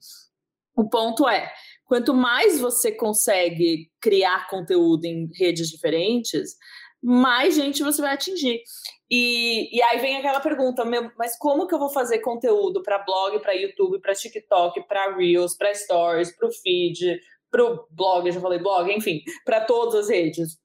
O 0.74 0.88
ponto 0.88 1.28
é, 1.28 1.52
quanto 1.84 2.14
mais 2.14 2.58
você 2.58 2.90
consegue 2.90 3.90
criar 4.00 4.48
conteúdo 4.48 5.04
em 5.04 5.28
redes 5.36 5.68
diferentes, 5.68 6.56
mais 7.02 7.54
gente 7.54 7.82
você 7.82 8.00
vai 8.00 8.14
atingir. 8.14 8.62
E, 9.10 9.76
e 9.76 9.82
aí 9.82 9.98
vem 9.98 10.16
aquela 10.16 10.40
pergunta, 10.40 10.84
meu, 10.84 11.10
mas 11.18 11.36
como 11.36 11.66
que 11.66 11.74
eu 11.74 11.78
vou 11.78 11.90
fazer 11.90 12.20
conteúdo 12.20 12.82
para 12.82 12.98
blog, 13.00 13.40
para 13.40 13.52
YouTube, 13.52 14.00
para 14.00 14.14
TikTok, 14.14 14.86
para 14.86 15.16
Reels, 15.16 15.56
para 15.56 15.74
Stories, 15.74 16.34
para 16.34 16.48
o 16.48 16.52
feed, 16.52 17.20
para 17.50 17.64
o 17.64 17.86
blog, 17.90 18.26
eu 18.26 18.32
já 18.32 18.40
falei 18.40 18.60
blog, 18.60 18.90
enfim, 18.90 19.20
para 19.44 19.60
todas 19.62 19.94
as 19.96 20.08
redes. 20.08 20.56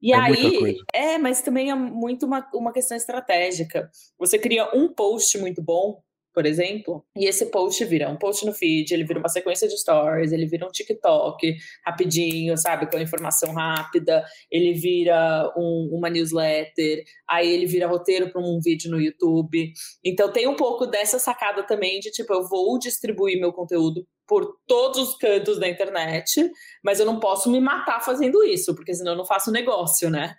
E 0.00 0.12
é 0.12 0.16
aí, 0.16 0.76
é, 0.94 1.18
mas 1.18 1.42
também 1.42 1.70
é 1.70 1.74
muito 1.74 2.26
uma, 2.26 2.48
uma 2.54 2.72
questão 2.72 2.96
estratégica. 2.96 3.90
Você 4.18 4.38
cria 4.38 4.70
um 4.74 4.92
post 4.92 5.36
muito 5.38 5.62
bom, 5.62 6.00
por 6.32 6.46
exemplo, 6.46 7.04
e 7.16 7.26
esse 7.26 7.46
post 7.46 7.84
vira 7.84 8.08
um 8.08 8.16
post 8.16 8.46
no 8.46 8.52
feed, 8.52 8.94
ele 8.94 9.02
vira 9.02 9.18
uma 9.18 9.28
sequência 9.28 9.66
de 9.66 9.76
stories, 9.76 10.30
ele 10.30 10.46
vira 10.46 10.64
um 10.64 10.70
TikTok 10.70 11.56
rapidinho, 11.84 12.56
sabe, 12.56 12.88
com 12.88 12.96
informação 12.96 13.52
rápida, 13.52 14.24
ele 14.48 14.72
vira 14.74 15.52
um, 15.56 15.90
uma 15.92 16.08
newsletter, 16.08 17.02
aí 17.28 17.52
ele 17.52 17.66
vira 17.66 17.88
roteiro 17.88 18.30
para 18.30 18.40
um 18.40 18.60
vídeo 18.62 18.88
no 18.88 19.00
YouTube. 19.00 19.72
Então 20.04 20.30
tem 20.30 20.46
um 20.46 20.54
pouco 20.54 20.86
dessa 20.86 21.18
sacada 21.18 21.64
também 21.64 21.98
de 21.98 22.12
tipo, 22.12 22.32
eu 22.32 22.46
vou 22.46 22.78
distribuir 22.78 23.40
meu 23.40 23.52
conteúdo 23.52 24.06
por 24.28 24.58
todos 24.66 24.98
os 24.98 25.16
cantos 25.16 25.58
da 25.58 25.66
internet, 25.66 26.50
mas 26.84 27.00
eu 27.00 27.06
não 27.06 27.18
posso 27.18 27.50
me 27.50 27.60
matar 27.60 28.00
fazendo 28.00 28.44
isso, 28.44 28.74
porque 28.74 28.94
senão 28.94 29.12
eu 29.12 29.18
não 29.18 29.24
faço 29.24 29.50
negócio, 29.50 30.10
né? 30.10 30.36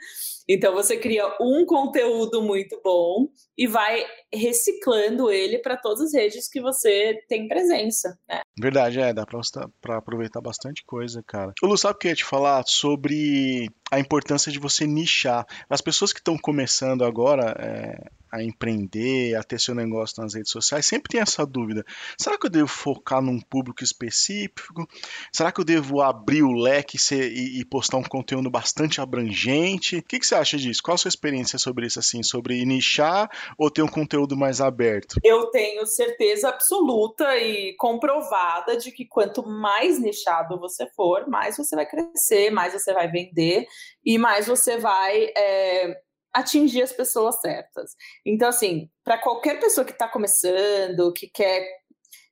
Então 0.51 0.73
você 0.73 0.97
cria 0.97 1.27
um 1.39 1.63
conteúdo 1.63 2.41
muito 2.41 2.81
bom 2.83 3.27
e 3.55 3.67
vai 3.67 4.03
reciclando 4.33 5.29
ele 5.29 5.59
para 5.59 5.77
todas 5.77 6.01
as 6.01 6.13
redes 6.13 6.49
que 6.49 6.59
você 6.59 7.19
tem 7.27 7.47
presença. 7.47 8.17
Né? 8.27 8.41
Verdade, 8.59 8.99
é, 8.99 9.13
dá 9.13 9.25
para 9.25 9.97
aproveitar 9.97 10.41
bastante 10.41 10.83
coisa, 10.83 11.23
cara. 11.27 11.53
O 11.61 11.67
Lu, 11.67 11.77
sabe 11.77 11.93
o 11.93 11.97
que 11.99 12.07
eu 12.07 12.09
ia 12.09 12.15
te 12.15 12.25
falar 12.25 12.63
sobre 12.65 13.67
a 13.91 13.99
importância 13.99 14.51
de 14.51 14.57
você 14.57 14.87
nichar. 14.87 15.45
As 15.69 15.81
pessoas 15.81 16.11
que 16.11 16.19
estão 16.19 16.35
começando 16.35 17.05
agora, 17.05 17.55
é, 17.59 18.09
a 18.31 18.43
empreender, 18.43 19.35
a 19.35 19.43
ter 19.43 19.59
seu 19.59 19.73
negócio 19.73 20.21
nas 20.21 20.33
redes 20.33 20.51
sociais, 20.51 20.85
sempre 20.85 21.09
tem 21.09 21.21
essa 21.21 21.45
dúvida. 21.45 21.85
Será 22.17 22.37
que 22.37 22.45
eu 22.45 22.51
devo 22.51 22.67
focar 22.67 23.21
num 23.21 23.39
público 23.39 23.83
específico? 23.83 24.87
Será 25.31 25.51
que 25.51 25.59
eu 25.59 25.65
devo 25.65 26.01
abrir 26.01 26.43
o 26.43 26.51
leque 26.51 26.97
e, 27.11 27.59
e 27.59 27.65
postar 27.65 27.97
um 27.97 28.03
conteúdo 28.03 28.49
bastante 28.49 29.01
abrangente? 29.01 29.97
O 29.97 30.03
que, 30.03 30.19
que, 30.19 30.25
você 30.25 30.35
acha 30.35 30.57
disso? 30.57 30.81
Qual 30.83 30.95
a 30.95 30.97
sua 30.97 31.09
experiência 31.09 31.57
sobre 31.57 31.85
isso, 31.85 31.99
assim, 31.99 32.23
sobre 32.23 32.63
nichar 32.65 33.29
ou 33.57 33.69
ter 33.69 33.81
um 33.81 33.87
conteúdo 33.87 34.35
mais 34.37 34.61
aberto? 34.61 35.19
Eu 35.23 35.47
tenho 35.47 35.85
certeza 35.85 36.49
absoluta 36.49 37.37
e 37.37 37.75
comprovada 37.77 38.77
de 38.77 38.91
que 38.91 39.05
quanto 39.05 39.45
mais 39.47 39.99
nichado 39.99 40.59
você 40.59 40.87
for, 40.95 41.27
mais 41.27 41.57
você 41.57 41.75
vai 41.75 41.85
crescer, 41.85 42.51
mais 42.51 42.73
você 42.73 42.93
vai 42.93 43.09
vender 43.09 43.65
e 44.05 44.17
mais 44.17 44.47
você 44.47 44.77
vai 44.77 45.31
é, 45.35 45.99
atingir 46.33 46.81
as 46.81 46.91
pessoas 46.91 47.39
certas. 47.41 47.95
Então, 48.25 48.49
assim, 48.49 48.89
para 49.03 49.17
qualquer 49.17 49.59
pessoa 49.59 49.85
que 49.85 49.91
está 49.91 50.07
começando, 50.07 51.13
que 51.13 51.27
quer 51.27 51.67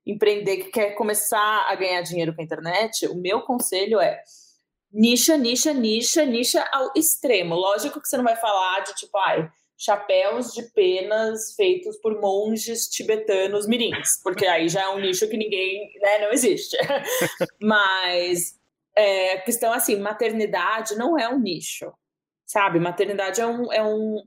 empreender, 0.06 0.58
que 0.58 0.72
quer 0.72 0.92
começar 0.92 1.66
a 1.70 1.76
ganhar 1.76 2.02
dinheiro 2.02 2.34
com 2.34 2.42
a 2.42 2.46
internet, 2.46 3.08
o 3.08 3.16
meu 3.16 3.42
conselho 3.42 4.00
é 4.00 4.22
nicha, 4.92 5.38
nicha, 5.38 5.74
nicha, 5.74 6.26
nicha 6.26 6.64
ao 6.72 6.92
extremo. 6.96 7.56
Lógico 7.56 8.02
que 8.02 8.08
você 8.08 8.18
não 8.18 8.24
vai 8.24 8.36
falar 8.36 8.82
de 8.82 8.96
tipo, 8.96 9.18
ai, 9.18 9.50
chapéus 9.78 10.54
de 10.54 10.64
penas 10.72 11.54
feitos 11.56 11.98
por 11.98 12.20
monges 12.20 12.88
tibetanos 12.88 13.68
mirins, 13.68 14.22
porque 14.24 14.46
aí 14.46 14.70
já 14.70 14.84
é 14.84 14.90
um 14.90 15.00
nicho 15.00 15.28
que 15.30 15.38
ninguém, 15.38 15.92
né, 16.02 16.20
não 16.20 16.32
existe. 16.32 16.78
Mas 17.62 18.58
é, 18.96 19.38
questão 19.40 19.74
assim, 19.74 19.98
maternidade 19.98 20.96
não 20.96 21.18
é 21.20 21.28
um 21.30 21.40
nicho 21.40 21.92
sabe? 22.48 22.80
Maternidade 22.80 23.40
é 23.42 23.46
um, 23.46 23.72
é 23.72 23.84
um 23.84 24.24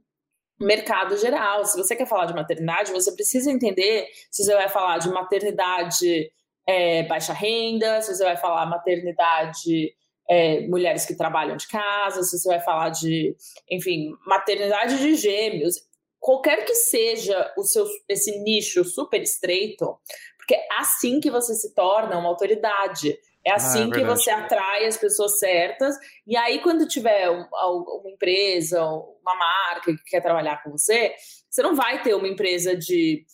mercado 0.60 1.16
geral. 1.16 1.64
Se 1.64 1.76
você 1.76 1.96
quer 1.96 2.06
falar 2.06 2.26
de 2.26 2.34
maternidade, 2.34 2.92
você 2.92 3.10
precisa 3.12 3.50
entender 3.50 4.06
se 4.30 4.44
você 4.44 4.54
vai 4.54 4.68
falar 4.68 4.98
de 4.98 5.08
maternidade 5.08 6.30
é, 6.66 7.02
baixa 7.04 7.32
renda, 7.32 8.00
se 8.02 8.14
você 8.14 8.22
vai 8.22 8.36
falar 8.36 8.66
maternidade 8.66 9.94
é, 10.28 10.60
mulheres 10.68 11.04
que 11.04 11.16
trabalham 11.16 11.56
de 11.56 11.66
casa, 11.66 12.22
se 12.22 12.38
você 12.38 12.48
vai 12.48 12.60
falar 12.60 12.90
de, 12.90 13.34
enfim, 13.68 14.12
maternidade 14.24 14.98
de 14.98 15.16
gêmeos, 15.16 15.74
qualquer 16.20 16.64
que 16.64 16.74
seja 16.74 17.52
o 17.56 17.64
seu 17.64 17.84
esse 18.08 18.38
nicho 18.40 18.84
super 18.84 19.20
estreito, 19.20 19.98
porque 20.36 20.54
é 20.54 20.66
assim 20.78 21.18
que 21.18 21.30
você 21.30 21.54
se 21.54 21.74
torna 21.74 22.18
uma 22.18 22.28
autoridade. 22.28 23.18
É 23.44 23.52
assim 23.52 23.84
ah, 23.84 23.88
é 23.88 23.90
que 23.90 24.04
você 24.04 24.30
atrai 24.30 24.86
as 24.86 24.96
pessoas 24.96 25.38
certas. 25.38 25.96
E 26.26 26.36
aí, 26.36 26.60
quando 26.60 26.86
tiver 26.86 27.28
uma 27.30 28.10
empresa, 28.10 28.84
uma 28.84 29.34
marca 29.34 29.92
que 29.92 30.04
quer 30.10 30.20
trabalhar 30.20 30.62
com 30.62 30.70
você, 30.70 31.14
você 31.48 31.62
não 31.62 31.74
vai 31.74 32.02
ter 32.02 32.14
uma 32.14 32.28
empresa 32.28 32.76
de 32.76 33.24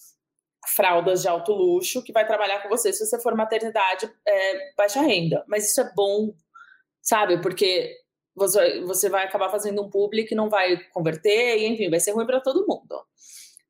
fraldas 0.74 1.22
de 1.22 1.28
alto 1.28 1.52
luxo 1.52 2.02
que 2.02 2.12
vai 2.12 2.26
trabalhar 2.26 2.60
com 2.62 2.68
você 2.68 2.92
se 2.92 3.04
você 3.04 3.20
for 3.20 3.36
maternidade 3.36 4.10
é, 4.26 4.74
baixa 4.76 5.00
renda. 5.00 5.44
Mas 5.48 5.70
isso 5.70 5.80
é 5.80 5.92
bom, 5.94 6.32
sabe? 7.02 7.40
Porque 7.40 7.92
você, 8.34 8.80
você 8.82 9.08
vai 9.08 9.24
acabar 9.24 9.48
fazendo 9.50 9.82
um 9.82 9.90
público 9.90 10.28
que 10.28 10.34
não 10.34 10.48
vai 10.48 10.76
converter, 10.92 11.58
e 11.58 11.66
enfim, 11.66 11.90
vai 11.90 12.00
ser 12.00 12.12
ruim 12.12 12.26
para 12.26 12.40
todo 12.40 12.66
mundo. 12.66 13.04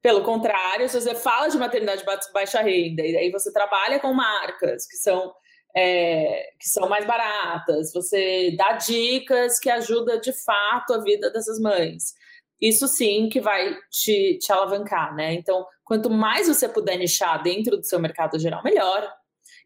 Pelo 0.03 0.22
contrário, 0.22 0.88
se 0.88 1.01
você 1.01 1.14
fala 1.14 1.49
de 1.49 1.57
maternidade 1.59 2.05
baixa 2.33 2.61
renda 2.61 3.03
e 3.03 3.16
aí 3.16 3.31
você 3.31 3.53
trabalha 3.53 3.99
com 3.99 4.12
marcas 4.12 4.87
que 4.87 4.96
são 4.96 5.35
é, 5.77 6.53
que 6.59 6.69
são 6.69 6.89
mais 6.89 7.05
baratas, 7.05 7.93
você 7.93 8.55
dá 8.57 8.73
dicas 8.73 9.59
que 9.59 9.69
ajudam 9.69 10.19
de 10.19 10.33
fato 10.33 10.95
a 10.95 11.03
vida 11.03 11.31
dessas 11.31 11.61
mães. 11.61 12.15
Isso 12.59 12.89
sim 12.89 13.29
que 13.29 13.41
vai 13.41 13.77
te, 13.91 14.39
te 14.39 14.51
alavancar, 14.51 15.15
né? 15.15 15.35
Então, 15.35 15.67
quanto 15.85 16.09
mais 16.09 16.49
você 16.49 16.67
puder 16.67 16.97
nichar 16.97 17.43
dentro 17.43 17.77
do 17.77 17.85
seu 17.85 18.01
mercado 18.01 18.39
geral, 18.39 18.62
melhor. 18.65 19.07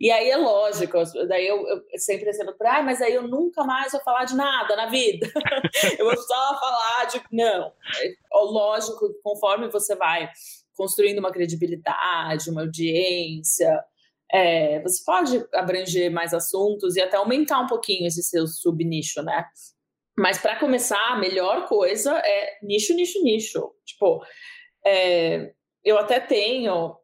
E 0.01 0.11
aí 0.11 0.31
é 0.31 0.37
lógico, 0.37 0.97
daí 1.29 1.47
eu, 1.47 1.65
eu 1.69 1.83
sempre 1.99 2.25
recebo, 2.25 2.55
ah, 2.63 2.83
mas 2.83 3.01
aí 3.03 3.15
eu 3.15 3.29
nunca 3.29 3.63
mais 3.63 3.93
vou 3.93 4.01
falar 4.01 4.25
de 4.25 4.35
nada 4.35 4.75
na 4.75 4.87
vida. 4.87 5.31
eu 5.99 6.07
vou 6.07 6.17
só 6.17 6.59
falar 6.59 7.05
de. 7.05 7.23
Não. 7.31 7.73
É 8.03 8.15
lógico, 8.33 9.15
conforme 9.23 9.69
você 9.69 9.95
vai 9.95 10.29
construindo 10.75 11.19
uma 11.19 11.31
credibilidade, 11.31 12.49
uma 12.49 12.63
audiência, 12.63 13.85
é, 14.33 14.81
você 14.81 15.03
pode 15.05 15.45
abranger 15.55 16.11
mais 16.11 16.33
assuntos 16.33 16.97
e 16.97 17.01
até 17.01 17.17
aumentar 17.17 17.61
um 17.61 17.67
pouquinho 17.67 18.07
esse 18.07 18.23
seu 18.23 18.47
subnicho, 18.47 19.23
né? 19.23 19.45
Mas 20.19 20.39
para 20.39 20.59
começar, 20.59 21.13
a 21.13 21.19
melhor 21.19 21.67
coisa 21.67 22.17
é 22.19 22.59
nicho, 22.63 22.95
nicho, 22.95 23.23
nicho. 23.23 23.73
Tipo, 23.85 24.23
é, 24.85 25.53
eu 25.85 25.99
até 25.99 26.21
tenho 26.21 26.97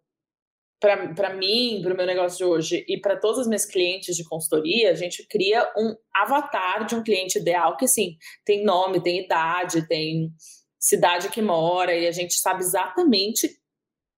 para 0.79 1.35
mim, 1.35 1.81
para 1.83 1.95
o 1.95 1.97
meu 1.97 2.07
negócio 2.07 2.39
de 2.39 2.45
hoje 2.45 2.85
e 2.87 3.01
para 3.01 3.19
todas 3.19 3.41
as 3.41 3.47
minhas 3.47 3.65
clientes 3.65 4.15
de 4.15 4.25
consultoria, 4.25 4.91
a 4.91 4.95
gente 4.95 5.27
cria 5.27 5.67
um 5.77 5.97
avatar 6.15 6.85
de 6.85 6.95
um 6.95 7.03
cliente 7.03 7.39
ideal 7.39 7.77
que, 7.77 7.87
assim, 7.87 8.17
tem 8.45 8.63
nome, 8.63 9.03
tem 9.03 9.25
idade, 9.25 9.89
tem 9.89 10.31
cidade 10.79 11.31
que 11.31 11.41
mora 11.41 11.95
e 11.97 12.07
a 12.07 12.13
gente 12.13 12.35
sabe 12.35 12.61
exatamente 12.61 13.59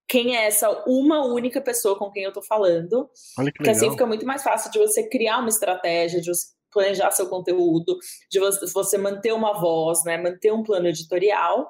quem 0.09 0.35
é 0.35 0.47
essa 0.47 0.69
uma 0.87 1.25
única 1.25 1.61
pessoa 1.61 1.97
com 1.97 2.11
quem 2.11 2.23
eu 2.23 2.29
estou 2.29 2.43
falando. 2.43 3.09
Olha 3.37 3.51
que 3.51 3.57
Porque 3.57 3.69
assim 3.69 3.91
fica 3.91 4.05
muito 4.05 4.25
mais 4.25 4.43
fácil 4.43 4.71
de 4.71 4.79
você 4.79 5.07
criar 5.07 5.37
uma 5.37 5.49
estratégia, 5.49 6.19
de 6.19 6.33
você 6.33 6.47
planejar 6.71 7.11
seu 7.11 7.27
conteúdo, 7.27 7.97
de 8.29 8.39
você 8.39 8.97
manter 8.97 9.33
uma 9.33 9.59
voz, 9.59 10.03
né, 10.03 10.17
manter 10.17 10.51
um 10.51 10.63
plano 10.63 10.87
editorial 10.87 11.67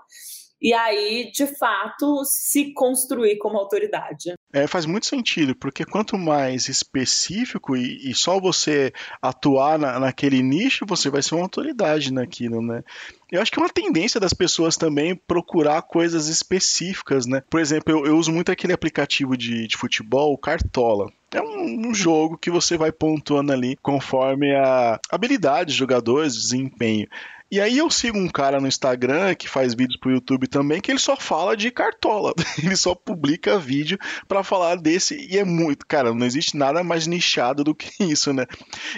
e 0.62 0.74
aí, 0.74 1.32
de 1.32 1.48
fato, 1.48 2.24
se 2.26 2.74
construir 2.74 3.38
como 3.38 3.58
autoridade. 3.58 4.34
É, 4.52 4.66
faz 4.66 4.86
muito 4.88 5.06
sentido, 5.06 5.56
porque 5.56 5.86
quanto 5.86 6.18
mais 6.18 6.70
específico 6.70 7.78
e, 7.78 8.10
e 8.10 8.16
só 8.16 8.40
você 8.40 8.92
atuar 9.22 9.78
na, 9.78 10.00
naquele 10.00 10.42
nicho, 10.42 10.88
você 10.88 11.08
vai 11.08 11.22
ser 11.22 11.36
uma 11.36 11.44
autoridade 11.44 12.12
naquilo, 12.12 12.60
né? 12.60 12.84
Eu 13.32 13.42
acho 13.42 13.52
que 13.52 13.60
é 13.60 13.62
uma 13.62 13.70
tendência 13.70 14.20
das 14.20 14.34
pessoas 14.34 14.76
também 14.76 15.16
procurar 15.16 15.84
coisas 15.84 16.28
específicas, 16.28 17.28
né? 17.28 17.44
Por 17.48 17.60
exemplo, 17.60 17.94
eu, 17.94 18.08
eu 18.08 18.18
uso 18.18 18.32
muito 18.32 18.52
aquele 18.52 18.74
aplicativo 18.74 19.38
de, 19.38 19.68
de 19.68 19.78
futebol, 19.78 20.36
Cartola. 20.36 21.12
É 21.32 21.40
um, 21.40 21.90
um, 21.90 21.94
jogo 21.94 22.36
que 22.36 22.50
você 22.50 22.76
vai 22.76 22.92
pontuando 22.92 23.52
ali 23.52 23.78
conforme 23.84 24.56
a 24.56 25.00
habilidade 25.12 25.68
dos 25.68 25.76
jogadores, 25.76 26.34
desempenho. 26.34 27.08
E 27.52 27.60
aí 27.60 27.78
eu 27.78 27.90
sigo 27.90 28.18
um 28.18 28.30
cara 28.30 28.60
no 28.60 28.68
Instagram 28.68 29.34
que 29.34 29.50
faz 29.50 29.74
vídeos 29.74 30.00
pro 30.00 30.12
YouTube 30.12 30.48
também, 30.48 30.80
que 30.80 30.92
ele 30.92 31.00
só 31.00 31.16
fala 31.16 31.58
de 31.58 31.72
cartola. 31.72 32.34
Ele 32.64 32.76
só 32.76 32.94
publica 32.94 33.58
vídeo 33.58 33.98
para 34.28 34.44
falar 34.44 34.76
desse. 34.76 35.16
E 35.30 35.38
é 35.38 35.44
muito. 35.44 35.86
Cara, 35.88 36.14
não 36.14 36.26
existe 36.26 36.58
nada 36.58 36.84
mais 36.84 37.08
nichado 37.08 37.64
do 37.64 37.74
que 37.74 37.90
isso, 38.04 38.34
né? 38.34 38.46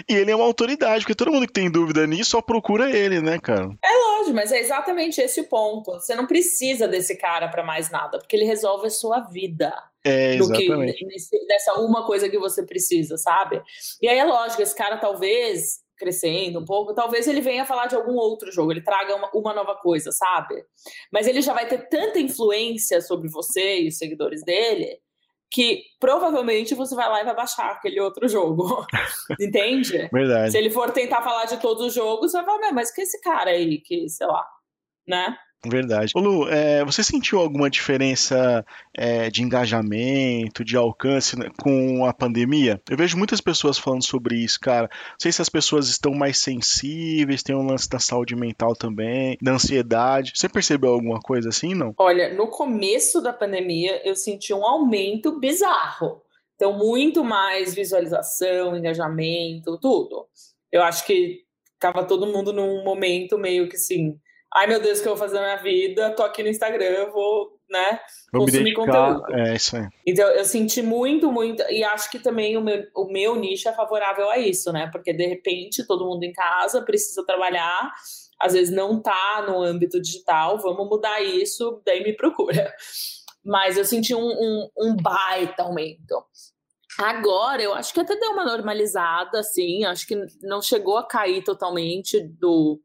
E 0.08 0.14
ele 0.14 0.30
é 0.30 0.36
uma 0.36 0.44
autoridade, 0.44 1.00
porque 1.00 1.14
todo 1.14 1.32
mundo 1.32 1.46
que 1.46 1.52
tem 1.52 1.70
dúvida 1.70 2.06
nisso 2.06 2.30
só 2.30 2.42
procura 2.42 2.90
ele, 2.90 3.20
né, 3.20 3.38
cara? 3.38 3.68
É 3.84 4.18
lógico, 4.18 4.34
mas 4.34 4.52
é 4.52 4.58
exatamente 4.58 5.20
esse 5.20 5.40
o 5.40 5.48
ponto. 5.48 5.92
Você 5.92 6.14
não 6.14 6.26
precisa 6.26 6.88
desse 6.88 7.16
cara 7.16 7.48
para 7.48 7.64
mais 7.64 7.90
nada, 7.90 8.18
porque 8.18 8.36
ele 8.36 8.44
resolve 8.44 8.86
a 8.86 8.90
sua 8.90 9.20
vida. 9.20 9.72
É, 10.04 10.34
exatamente. 10.34 10.98
Que, 10.98 11.46
dessa 11.46 11.74
uma 11.74 12.04
coisa 12.04 12.28
que 12.28 12.38
você 12.38 12.64
precisa, 12.64 13.16
sabe? 13.16 13.62
E 14.00 14.08
aí 14.08 14.18
é 14.18 14.24
lógico, 14.24 14.62
esse 14.62 14.74
cara 14.74 14.96
talvez 14.96 15.80
crescendo 16.02 16.58
um 16.58 16.64
pouco, 16.64 16.92
talvez 16.92 17.28
ele 17.28 17.40
venha 17.40 17.64
falar 17.64 17.86
de 17.86 17.94
algum 17.94 18.14
outro 18.14 18.50
jogo, 18.50 18.72
ele 18.72 18.82
traga 18.82 19.14
uma, 19.14 19.30
uma, 19.32 19.54
nova 19.54 19.76
coisa, 19.76 20.10
sabe? 20.10 20.64
Mas 21.12 21.28
ele 21.28 21.40
já 21.40 21.54
vai 21.54 21.68
ter 21.68 21.88
tanta 21.88 22.18
influência 22.18 23.00
sobre 23.00 23.28
você 23.28 23.82
e 23.82 23.88
os 23.88 23.96
seguidores 23.96 24.44
dele 24.44 24.98
que 25.52 25.82
provavelmente 26.00 26.74
você 26.74 26.94
vai 26.94 27.08
lá 27.08 27.20
e 27.20 27.24
vai 27.24 27.36
baixar 27.36 27.72
aquele 27.72 28.00
outro 28.00 28.26
jogo. 28.26 28.86
Entende? 29.38 30.08
Verdade. 30.10 30.50
Se 30.50 30.56
ele 30.56 30.70
for 30.70 30.90
tentar 30.90 31.22
falar 31.22 31.44
de 31.44 31.60
todos 31.60 31.86
os 31.86 31.94
jogos, 31.94 32.32
você 32.32 32.38
vai 32.38 32.46
falar, 32.46 32.72
mas 32.72 32.90
que 32.90 33.02
esse 33.02 33.20
cara 33.20 33.50
aí, 33.50 33.78
que, 33.78 34.08
sei 34.08 34.26
lá, 34.26 34.46
né? 35.06 35.36
Verdade. 35.64 36.12
Ô 36.16 36.20
Lu, 36.20 36.48
é, 36.48 36.84
você 36.84 37.04
sentiu 37.04 37.38
alguma 37.38 37.70
diferença 37.70 38.64
é, 38.96 39.30
de 39.30 39.42
engajamento, 39.42 40.64
de 40.64 40.76
alcance 40.76 41.38
né, 41.38 41.50
com 41.60 42.04
a 42.04 42.12
pandemia? 42.12 42.80
Eu 42.90 42.96
vejo 42.96 43.16
muitas 43.16 43.40
pessoas 43.40 43.78
falando 43.78 44.04
sobre 44.04 44.36
isso, 44.36 44.58
cara. 44.60 44.88
Não 44.90 45.16
sei 45.20 45.30
se 45.30 45.40
as 45.40 45.48
pessoas 45.48 45.88
estão 45.88 46.12
mais 46.12 46.38
sensíveis, 46.38 47.44
tem 47.44 47.54
um 47.54 47.66
lance 47.66 47.88
da 47.88 48.00
saúde 48.00 48.34
mental 48.34 48.74
também, 48.74 49.38
da 49.40 49.52
ansiedade. 49.52 50.32
Você 50.34 50.48
percebeu 50.48 50.94
alguma 50.94 51.20
coisa 51.20 51.50
assim, 51.50 51.74
não? 51.74 51.94
Olha, 51.96 52.34
no 52.34 52.48
começo 52.48 53.20
da 53.20 53.32
pandemia 53.32 54.02
eu 54.04 54.16
senti 54.16 54.52
um 54.52 54.66
aumento 54.66 55.38
bizarro. 55.38 56.22
Então, 56.56 56.76
muito 56.76 57.24
mais 57.24 57.74
visualização, 57.74 58.76
engajamento, 58.76 59.78
tudo. 59.78 60.26
Eu 60.70 60.82
acho 60.82 61.04
que 61.06 61.40
estava 61.74 62.04
todo 62.04 62.26
mundo 62.26 62.52
num 62.52 62.84
momento 62.84 63.36
meio 63.36 63.68
que 63.68 63.76
assim 63.76 64.16
ai 64.54 64.66
meu 64.66 64.80
Deus, 64.80 64.98
o 64.98 65.02
que 65.02 65.08
eu 65.08 65.16
vou 65.16 65.28
fazer 65.28 65.36
na 65.36 65.42
minha 65.42 65.62
vida? 65.62 66.10
Tô 66.14 66.22
aqui 66.22 66.42
no 66.42 66.48
Instagram, 66.48 67.10
vou, 67.10 67.58
né, 67.70 68.00
vou 68.32 68.44
consumir 68.44 68.74
conteúdo. 68.74 69.24
É 69.34 69.54
isso 69.54 69.76
aí. 69.76 69.88
Então 70.06 70.28
eu 70.28 70.44
senti 70.44 70.82
muito, 70.82 71.30
muito, 71.32 71.62
e 71.70 71.82
acho 71.82 72.10
que 72.10 72.18
também 72.18 72.56
o 72.56 72.60
meu, 72.60 72.84
o 72.94 73.10
meu 73.10 73.36
nicho 73.36 73.68
é 73.68 73.72
favorável 73.72 74.28
a 74.30 74.38
isso, 74.38 74.72
né? 74.72 74.88
Porque 74.92 75.12
de 75.12 75.26
repente 75.26 75.86
todo 75.86 76.06
mundo 76.06 76.22
em 76.24 76.32
casa 76.32 76.82
precisa 76.82 77.24
trabalhar, 77.24 77.92
às 78.40 78.52
vezes 78.52 78.74
não 78.74 79.00
tá 79.00 79.44
no 79.46 79.62
âmbito 79.62 80.00
digital, 80.00 80.58
vamos 80.58 80.88
mudar 80.88 81.22
isso, 81.22 81.80
daí 81.84 82.02
me 82.02 82.14
procura. 82.14 82.72
Mas 83.44 83.76
eu 83.76 83.84
senti 83.84 84.14
um, 84.14 84.20
um, 84.20 84.68
um 84.78 84.96
baita 84.96 85.62
aumento. 85.64 86.24
Agora, 86.98 87.62
eu 87.62 87.74
acho 87.74 87.92
que 87.94 88.00
até 88.00 88.14
deu 88.16 88.32
uma 88.32 88.44
normalizada, 88.44 89.40
assim, 89.40 89.84
acho 89.84 90.06
que 90.06 90.14
não 90.42 90.60
chegou 90.60 90.98
a 90.98 91.06
cair 91.06 91.42
totalmente 91.42 92.20
do, 92.20 92.80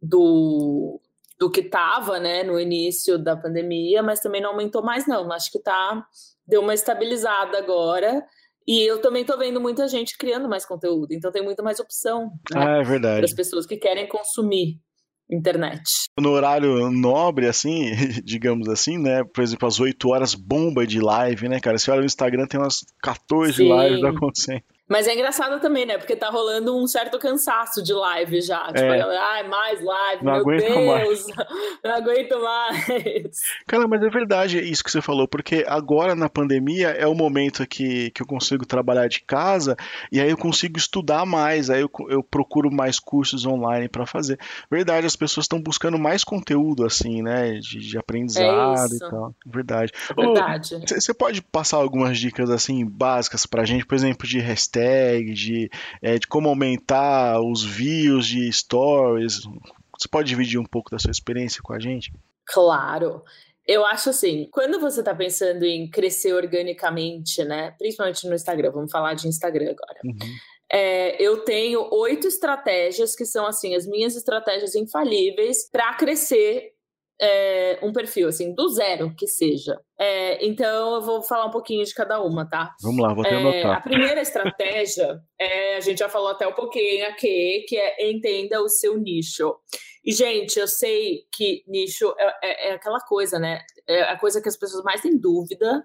do, 0.00 1.00
do 1.38 1.50
que 1.50 1.60
estava 1.60 2.18
né, 2.18 2.42
no 2.42 2.58
início 2.58 3.18
da 3.18 3.36
pandemia, 3.36 4.02
mas 4.02 4.20
também 4.20 4.40
não 4.40 4.50
aumentou 4.50 4.82
mais, 4.82 5.06
não. 5.06 5.30
Acho 5.32 5.50
que 5.50 5.62
tá, 5.62 6.04
deu 6.46 6.60
uma 6.60 6.74
estabilizada 6.74 7.58
agora. 7.58 8.24
E 8.66 8.82
eu 8.82 9.00
também 9.00 9.22
estou 9.22 9.38
vendo 9.38 9.60
muita 9.60 9.86
gente 9.86 10.18
criando 10.18 10.48
mais 10.48 10.66
conteúdo, 10.66 11.12
então 11.12 11.30
tem 11.30 11.42
muito 11.42 11.62
mais 11.62 11.78
opção. 11.78 12.32
Né, 12.52 12.66
ah, 12.66 12.80
é 12.80 12.82
verdade. 12.82 13.18
Para 13.18 13.26
as 13.26 13.32
pessoas 13.32 13.64
que 13.64 13.76
querem 13.76 14.08
consumir 14.08 14.80
internet. 15.30 15.82
No 16.18 16.30
horário 16.30 16.90
nobre, 16.90 17.46
assim, 17.46 17.90
digamos 18.24 18.68
assim, 18.68 18.98
né? 18.98 19.22
Por 19.24 19.42
exemplo, 19.42 19.68
às 19.68 19.78
8 19.78 20.08
horas, 20.08 20.34
bomba 20.34 20.86
de 20.86 21.00
live, 21.00 21.48
né, 21.48 21.60
cara? 21.60 21.78
Você 21.78 21.90
olha 21.90 22.00
no 22.00 22.06
Instagram, 22.06 22.46
tem 22.46 22.58
umas 22.58 22.84
14 23.02 23.54
Sim. 23.54 23.72
lives 23.72 24.04
acontecendo. 24.04 24.62
Mas 24.88 25.08
é 25.08 25.14
engraçado 25.14 25.60
também, 25.60 25.84
né? 25.84 25.98
Porque 25.98 26.14
tá 26.14 26.30
rolando 26.30 26.76
um 26.76 26.86
certo 26.86 27.18
cansaço 27.18 27.82
de 27.82 27.92
live 27.92 28.40
já. 28.40 28.66
Tipo, 28.68 28.78
é. 28.78 28.94
a 28.94 28.98
galera, 28.98 29.20
ai, 29.32 29.48
mais 29.48 29.82
live, 29.82 30.24
não 30.24 30.44
meu 30.44 30.44
Deus, 30.44 30.86
mais. 30.86 31.26
não 31.82 31.90
aguento 31.92 32.40
mais. 32.40 33.40
Cara, 33.66 33.88
mas 33.88 34.02
é 34.02 34.08
verdade 34.08 34.60
isso 34.60 34.84
que 34.84 34.90
você 34.90 35.02
falou, 35.02 35.26
porque 35.26 35.64
agora 35.66 36.14
na 36.14 36.28
pandemia 36.28 36.90
é 36.90 37.06
o 37.06 37.14
momento 37.14 37.66
que, 37.66 38.12
que 38.12 38.22
eu 38.22 38.26
consigo 38.26 38.64
trabalhar 38.64 39.08
de 39.08 39.22
casa 39.22 39.76
e 40.12 40.20
aí 40.20 40.30
eu 40.30 40.36
consigo 40.36 40.78
estudar 40.78 41.26
mais, 41.26 41.68
aí 41.68 41.80
eu, 41.80 41.90
eu 42.08 42.22
procuro 42.22 42.70
mais 42.70 43.00
cursos 43.00 43.44
online 43.44 43.88
para 43.88 44.06
fazer. 44.06 44.38
Verdade, 44.70 45.04
as 45.04 45.16
pessoas 45.16 45.44
estão 45.44 45.60
buscando 45.60 45.98
mais 45.98 46.22
conteúdo, 46.22 46.84
assim, 46.84 47.22
né? 47.22 47.54
De, 47.54 47.80
de 47.80 47.98
aprendizado 47.98 48.92
é 48.92 48.96
e 48.96 48.98
tal. 49.00 49.34
Verdade. 49.44 49.92
Verdade. 50.16 50.78
Você 50.88 51.12
pode 51.12 51.42
passar 51.42 51.78
algumas 51.78 52.16
dicas, 52.16 52.50
assim, 52.50 52.86
básicas 52.86 53.46
pra 53.46 53.64
gente, 53.64 53.84
por 53.84 53.96
exemplo, 53.96 54.28
de 54.28 54.38
hashtag 54.38 54.75
hashtag, 54.76 55.32
de, 55.32 55.70
é, 56.02 56.18
de 56.18 56.26
como 56.26 56.48
aumentar 56.48 57.40
os 57.40 57.64
views 57.64 58.26
de 58.26 58.52
stories. 58.52 59.42
Você 59.98 60.08
pode 60.10 60.28
dividir 60.28 60.58
um 60.58 60.64
pouco 60.64 60.90
da 60.90 60.98
sua 60.98 61.10
experiência 61.10 61.60
com 61.62 61.72
a 61.72 61.78
gente? 61.78 62.12
Claro. 62.46 63.22
Eu 63.66 63.84
acho 63.84 64.10
assim, 64.10 64.48
quando 64.52 64.78
você 64.78 65.00
está 65.00 65.14
pensando 65.14 65.64
em 65.64 65.90
crescer 65.90 66.32
organicamente, 66.32 67.42
né? 67.44 67.72
Principalmente 67.78 68.28
no 68.28 68.34
Instagram, 68.34 68.70
vamos 68.70 68.92
falar 68.92 69.14
de 69.14 69.26
Instagram 69.26 69.70
agora. 69.70 70.00
Uhum. 70.04 70.36
É, 70.70 71.20
eu 71.22 71.44
tenho 71.44 71.88
oito 71.92 72.26
estratégias 72.26 73.14
que 73.14 73.24
são 73.24 73.46
assim 73.46 73.74
as 73.74 73.86
minhas 73.86 74.16
estratégias 74.16 74.74
infalíveis 74.74 75.68
para 75.70 75.94
crescer 75.94 76.75
é, 77.20 77.78
um 77.82 77.92
perfil, 77.92 78.28
assim, 78.28 78.54
do 78.54 78.68
zero 78.68 79.14
que 79.16 79.26
seja. 79.26 79.80
É, 79.98 80.44
então, 80.46 80.96
eu 80.96 81.00
vou 81.02 81.22
falar 81.22 81.46
um 81.46 81.50
pouquinho 81.50 81.84
de 81.84 81.94
cada 81.94 82.22
uma, 82.22 82.48
tá? 82.48 82.74
Vamos 82.82 83.00
lá, 83.02 83.14
vou 83.14 83.24
até 83.24 83.34
É, 83.34 83.38
anotar. 83.38 83.76
a 83.76 83.80
primeira 83.80 84.20
estratégia, 84.20 85.18
é, 85.40 85.76
a 85.76 85.80
gente 85.80 85.98
já 85.98 86.08
falou 86.08 86.28
até 86.28 86.46
um 86.46 86.52
pouquinho 86.52 87.06
aqui, 87.08 87.64
que 87.68 87.76
é 87.76 88.10
entenda 88.10 88.60
o 88.62 88.68
seu 88.68 88.96
nicho. 88.98 89.56
E, 90.04 90.12
gente, 90.12 90.58
eu 90.58 90.68
sei 90.68 91.22
que 91.34 91.64
nicho 91.66 92.14
é, 92.18 92.34
é- 92.42 92.68
é 92.68 92.72
aquela 92.74 93.00
coisa, 93.00 93.38
né? 93.38 93.60
É 93.88 94.02
a 94.02 94.18
coisa 94.18 94.40
que 94.40 94.48
as 94.48 94.56
pessoas 94.56 94.84
mais 94.84 95.00
têm 95.00 95.18
dúvida. 95.18 95.82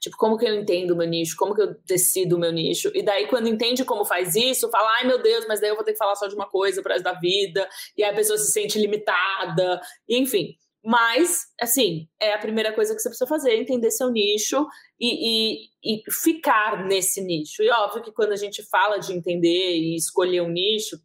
Tipo, 0.00 0.16
como 0.16 0.36
que 0.38 0.46
eu 0.46 0.54
entendo 0.54 0.92
o 0.92 0.96
meu 0.96 1.08
nicho? 1.08 1.34
Como 1.36 1.54
que 1.54 1.62
eu 1.62 1.74
decido 1.86 2.36
o 2.36 2.38
meu 2.38 2.52
nicho? 2.52 2.90
E 2.94 3.02
daí, 3.02 3.26
quando 3.26 3.48
entende 3.48 3.84
como 3.84 4.04
faz 4.04 4.36
isso, 4.36 4.70
fala, 4.70 4.88
ai 4.98 5.06
meu 5.06 5.20
Deus, 5.20 5.44
mas 5.48 5.60
daí 5.60 5.70
eu 5.70 5.74
vou 5.74 5.84
ter 5.84 5.92
que 5.92 5.98
falar 5.98 6.14
só 6.14 6.26
de 6.28 6.34
uma 6.34 6.48
coisa 6.48 6.82
resto 6.86 7.02
da 7.02 7.14
vida. 7.14 7.68
E 7.96 8.04
aí 8.04 8.10
a 8.10 8.14
pessoa 8.14 8.38
se 8.38 8.52
sente 8.52 8.78
limitada. 8.78 9.80
Enfim. 10.08 10.54
Mas, 10.84 11.40
assim, 11.60 12.08
é 12.20 12.32
a 12.32 12.38
primeira 12.38 12.72
coisa 12.72 12.94
que 12.94 13.00
você 13.00 13.08
precisa 13.08 13.26
fazer, 13.28 13.56
entender 13.56 13.90
seu 13.90 14.10
nicho 14.10 14.64
e, 14.98 15.64
e- 15.64 15.98
e 15.98 16.02
ficar 16.10 16.86
nesse 16.86 17.20
nicho. 17.20 17.62
E 17.62 17.68
óbvio 17.70 18.02
que 18.02 18.12
quando 18.12 18.32
a 18.32 18.36
gente 18.36 18.62
fala 18.70 18.98
de 18.98 19.12
entender 19.12 19.76
e 19.76 19.96
escolher 19.96 20.40
um 20.40 20.48
nicho, 20.48 20.96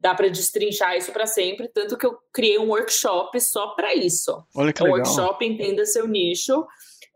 dá 0.00 0.14
para 0.14 0.28
destrinchar 0.28 0.96
isso 0.96 1.12
para 1.12 1.26
sempre. 1.26 1.68
Tanto 1.68 1.96
que 1.96 2.04
eu 2.04 2.18
criei 2.32 2.58
um 2.58 2.68
workshop 2.70 3.40
só 3.40 3.68
para 3.68 3.94
isso. 3.94 4.44
Olha 4.54 4.72
que 4.72 4.82
É 4.82 4.84
legal. 4.84 4.98
workshop 4.98 5.46
Entenda 5.46 5.86
Seu 5.86 6.06
Nicho. 6.06 6.66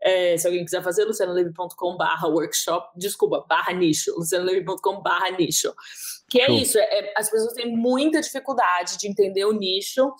É, 0.01 0.37
se 0.37 0.47
alguém 0.47 0.63
quiser 0.63 0.81
fazer, 0.81 1.03
lucianoleve.com 1.05 1.97
barra 1.97 2.27
workshop, 2.27 2.89
desculpa, 2.97 3.45
barra 3.47 3.73
nicho, 3.73 4.13
lucianoleve.com 4.17 5.01
barra 5.01 5.29
nicho. 5.31 5.73
Que 6.29 6.41
é 6.41 6.45
Show. 6.45 6.55
isso, 6.55 6.77
é- 6.79 6.99
é- 6.99 7.13
as 7.17 7.29
pessoas 7.29 7.53
têm 7.53 7.75
muita 7.75 8.21
dificuldade 8.21 8.97
de 8.97 9.07
entender 9.07 9.43
o 9.45 9.51
nicho 9.51 10.13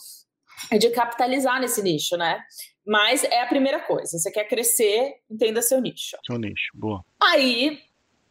e 0.71 0.77
de 0.77 0.89
capitalizar 0.89 1.61
nesse 1.61 1.81
nicho, 1.81 2.17
né? 2.17 2.41
Mas 2.85 3.23
é 3.23 3.41
a 3.41 3.47
primeira 3.47 3.79
coisa, 3.79 4.17
você 4.17 4.31
quer 4.31 4.45
crescer, 4.45 5.15
entenda 5.29 5.61
seu 5.61 5.79
nicho. 5.79 6.17
Seu 6.25 6.37
nicho. 6.37 6.71
Boa. 6.73 7.05
Aí, 7.21 7.79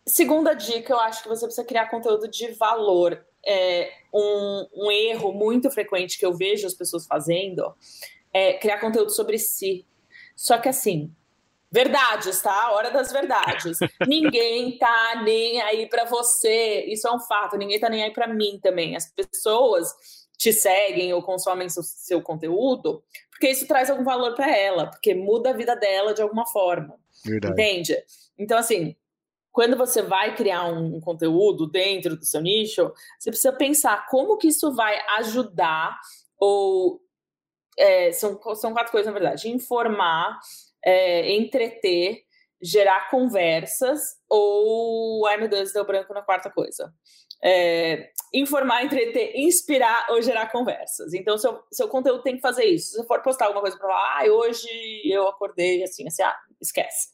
segunda 0.07 0.53
dica, 0.53 0.93
eu 0.93 0.99
acho 1.01 1.23
que 1.23 1.29
você 1.29 1.47
precisa 1.47 1.67
criar 1.67 1.89
conteúdo 1.89 2.29
de 2.29 2.49
valor. 2.53 3.25
É, 3.47 3.91
um, 4.13 4.67
um 4.75 4.91
erro 4.91 5.33
muito 5.33 5.71
frequente 5.71 6.19
que 6.19 6.27
eu 6.27 6.37
vejo 6.37 6.67
as 6.67 6.75
pessoas 6.75 7.07
fazendo 7.07 7.73
é 8.35 8.55
criar 8.55 8.79
conteúdo 8.81 9.11
sobre 9.11 9.39
si. 9.39 9.87
Só 10.37 10.59
que 10.59 10.69
assim, 10.69 11.15
verdades, 11.71 12.41
tá? 12.41 12.73
Hora 12.73 12.91
das 12.91 13.13
verdades. 13.13 13.79
ninguém 14.07 14.79
tá 14.79 15.23
nem 15.23 15.61
aí 15.63 15.89
pra 15.89 16.05
você. 16.05 16.85
Isso 16.87 17.07
é 17.07 17.13
um 17.13 17.21
fato. 17.21 17.57
Ninguém 17.57 17.79
tá 17.79 17.89
nem 17.89 18.05
aí 18.05 18.13
pra 18.13 18.27
mim 18.27 18.59
também. 18.63 18.97
As 18.97 19.13
pessoas 19.13 19.93
te 20.37 20.53
seguem 20.53 21.13
ou 21.13 21.23
consomem 21.23 21.69
seu, 21.69 21.83
seu 21.83 22.23
conteúdo 22.23 23.03
porque 23.39 23.51
isso 23.51 23.69
traz 23.69 23.89
algum 23.89 24.03
valor 24.03 24.35
pra 24.35 24.51
ela, 24.51 24.89
porque 24.89 25.15
muda 25.15 25.51
a 25.51 25.53
vida 25.53 25.77
dela 25.77 26.13
de 26.13 26.21
alguma 26.21 26.45
forma. 26.45 26.99
Verdade. 27.25 27.53
Entende? 27.53 27.97
Então, 28.37 28.59
assim, 28.59 28.97
quando 29.53 29.77
você 29.77 30.03
vai 30.03 30.35
criar 30.35 30.65
um 30.65 31.01
conteúdo 31.01 31.69
dentro 31.69 32.17
do 32.17 32.25
seu 32.25 32.41
nicho, 32.41 32.93
você 33.17 33.31
precisa 33.31 33.53
pensar 33.53 34.07
como 34.07 34.37
que 34.37 34.49
isso 34.49 34.75
vai 34.75 34.99
ajudar 35.19 35.97
ou 36.37 37.01
é, 37.79 38.11
são, 38.11 38.41
são 38.57 38.73
quatro 38.73 38.91
coisas, 38.91 39.07
na 39.07 39.17
verdade. 39.17 39.49
Informar, 39.49 40.41
é, 40.85 41.33
entreter, 41.33 42.23
gerar 42.61 43.09
conversas 43.11 44.01
ou. 44.29 45.27
Ai, 45.27 45.37
meu 45.37 45.49
Deus, 45.49 45.73
deu 45.73 45.85
branco 45.85 46.13
na 46.15 46.23
quarta 46.23 46.51
coisa. 46.51 46.93
É, 47.43 48.11
informar, 48.35 48.85
entreter, 48.85 49.33
inspirar 49.37 50.07
ou 50.11 50.21
gerar 50.21 50.51
conversas. 50.51 51.15
Então, 51.15 51.39
seu, 51.39 51.61
seu 51.73 51.87
conteúdo 51.89 52.23
tem 52.23 52.35
que 52.37 52.41
fazer 52.43 52.65
isso. 52.65 52.89
Se 52.91 52.97
você 52.97 53.07
for 53.07 53.23
postar 53.23 53.47
alguma 53.47 53.61
coisa 53.63 53.77
para 53.79 53.87
falar, 53.89 54.21
ah, 54.21 54.25
hoje 54.33 54.69
eu 55.05 55.29
acordei 55.29 55.83
assim, 55.85 56.07
assim, 56.07 56.23
ah, 56.23 56.37
esquece. 56.61 57.09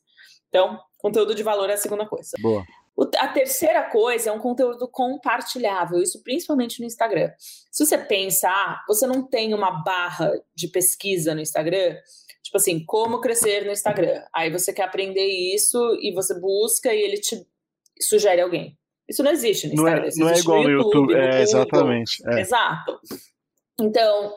Então, 0.49 0.81
conteúdo 0.99 1.35
de 1.35 1.43
valor 1.43 1.69
é 1.69 1.75
a 1.75 1.77
segunda 1.77 2.07
coisa. 2.07 2.31
Boa. 2.41 2.65
O- 2.97 3.11
A 3.19 3.29
terceira 3.29 3.83
coisa 3.91 4.31
é 4.31 4.33
um 4.33 4.39
conteúdo 4.39 4.89
compartilhável, 4.89 6.01
isso 6.01 6.23
principalmente 6.23 6.81
no 6.81 6.87
Instagram. 6.87 7.31
Se 7.39 7.85
você 7.85 7.99
pensa, 7.99 8.49
ah, 8.49 8.83
você 8.89 9.07
não 9.07 9.27
tem 9.29 9.53
uma 9.53 9.83
barra 9.83 10.33
de 10.55 10.69
pesquisa 10.69 11.35
no 11.35 11.41
Instagram, 11.41 11.97
tipo 12.45 12.59
assim, 12.59 12.85
como 12.85 13.21
crescer 13.21 13.65
no 13.65 13.73
Instagram. 13.73 14.23
Aí 14.33 14.53
você 14.53 14.73
quer 14.73 14.85
aprender 14.85 15.27
isso 15.27 15.79
e 16.01 16.13
você 16.13 16.39
busca 16.39 16.95
e 16.95 17.01
ele 17.01 17.17
te 17.17 17.45
sugere 18.01 18.43
alguém. 18.43 18.79
Isso 19.09 19.23
não 19.23 19.33
existe 19.33 19.67
no 19.69 19.75
Não 19.75 19.85
Instagram. 19.85 20.05
é, 20.05 20.09
isso 20.09 20.21
não 20.21 20.29
é 20.31 20.39
igual 20.39 20.63
no 20.63 20.71
YouTube. 20.71 21.15
no 21.15 21.19
É, 21.19 21.43
exatamente. 21.43 22.23
É. 22.29 22.41
Exato. 22.41 23.01
Então, 23.81 24.37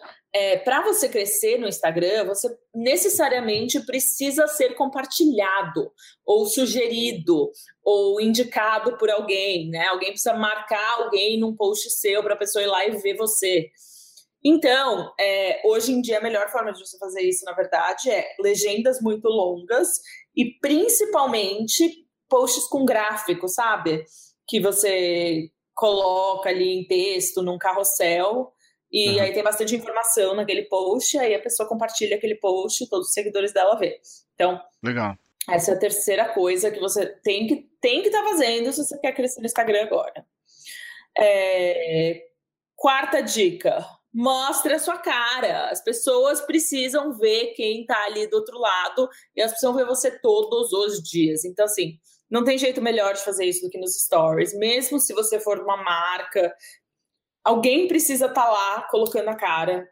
para 0.63 0.83
você 0.83 1.09
crescer 1.09 1.57
no 1.57 1.67
Instagram, 1.67 2.25
você 2.25 2.47
necessariamente 2.73 3.79
precisa 3.85 4.47
ser 4.47 4.75
compartilhado, 4.75 5.91
ou 6.25 6.45
sugerido, 6.45 7.51
ou 7.83 8.21
indicado 8.21 8.97
por 8.97 9.09
alguém, 9.09 9.69
né? 9.69 9.87
Alguém 9.87 10.09
precisa 10.09 10.33
marcar 10.33 11.01
alguém 11.01 11.39
num 11.39 11.55
post 11.55 11.89
seu 11.89 12.21
para 12.23 12.33
a 12.35 12.37
pessoa 12.37 12.63
ir 12.63 12.67
lá 12.67 12.85
e 12.85 12.97
ver 12.97 13.15
você. 13.15 13.69
Então, 14.43 15.13
é, 15.19 15.61
hoje 15.65 15.91
em 15.91 16.01
dia, 16.01 16.19
a 16.19 16.21
melhor 16.21 16.49
forma 16.49 16.71
de 16.71 16.79
você 16.79 16.97
fazer 16.97 17.21
isso, 17.21 17.43
na 17.45 17.53
verdade, 17.53 18.09
é 18.09 18.35
legendas 18.39 19.01
muito 19.01 19.27
longas 19.27 19.87
e 20.35 20.57
principalmente 20.59 22.05
posts 22.29 22.67
com 22.67 22.85
gráfico, 22.85 23.47
sabe? 23.47 24.05
Que 24.47 24.59
você 24.59 25.49
coloca 25.73 26.49
ali 26.49 26.79
em 26.79 26.87
texto, 26.87 27.41
num 27.41 27.57
carrossel, 27.57 28.51
e 28.91 29.15
Uhum. 29.15 29.21
aí 29.21 29.33
tem 29.33 29.43
bastante 29.43 29.75
informação 29.75 30.33
naquele 30.35 30.63
post, 30.63 31.17
aí 31.17 31.35
a 31.35 31.41
pessoa 31.41 31.67
compartilha 31.67 32.15
aquele 32.15 32.35
post, 32.35 32.87
todos 32.89 33.07
os 33.07 33.13
seguidores 33.13 33.51
dela 33.51 33.77
vê. 33.77 33.99
Então, 34.33 34.61
Legal. 34.81 35.15
essa 35.49 35.71
é 35.71 35.73
a 35.75 35.79
terceira 35.79 36.29
coisa 36.33 36.71
que 36.71 36.79
você 36.79 37.05
tem 37.21 37.47
que 37.47 37.69
tem 37.81 38.01
que 38.01 38.07
estar 38.07 38.23
fazendo 38.23 38.71
se 38.71 38.83
você 38.83 38.97
quer 38.99 39.13
crescer 39.13 39.41
no 39.41 39.45
Instagram 39.45 39.83
agora. 39.83 40.25
É, 41.19 42.27
Quarta 42.77 43.21
dica: 43.21 43.83
mostre 44.13 44.73
a 44.73 44.79
sua 44.79 44.97
cara. 44.97 45.69
As 45.69 45.83
pessoas 45.83 46.41
precisam 46.41 47.17
ver 47.17 47.53
quem 47.53 47.81
está 47.81 48.03
ali 48.05 48.27
do 48.27 48.37
outro 48.37 48.57
lado 48.57 49.09
e 49.35 49.41
elas 49.41 49.51
precisam 49.51 49.75
ver 49.75 49.85
você 49.85 50.11
todos 50.19 50.71
os 50.73 51.01
dias. 51.01 51.45
Então, 51.45 51.65
assim, 51.65 51.99
não 52.29 52.43
tem 52.43 52.57
jeito 52.57 52.81
melhor 52.81 53.13
de 53.13 53.23
fazer 53.23 53.45
isso 53.45 53.61
do 53.61 53.69
que 53.69 53.79
nos 53.79 53.95
stories. 54.01 54.57
Mesmo 54.57 54.99
se 54.99 55.13
você 55.13 55.39
for 55.39 55.59
uma 55.59 55.77
marca, 55.77 56.53
alguém 57.43 57.87
precisa 57.87 58.25
estar 58.25 58.49
lá 58.49 58.87
colocando 58.89 59.29
a 59.29 59.35
cara 59.35 59.87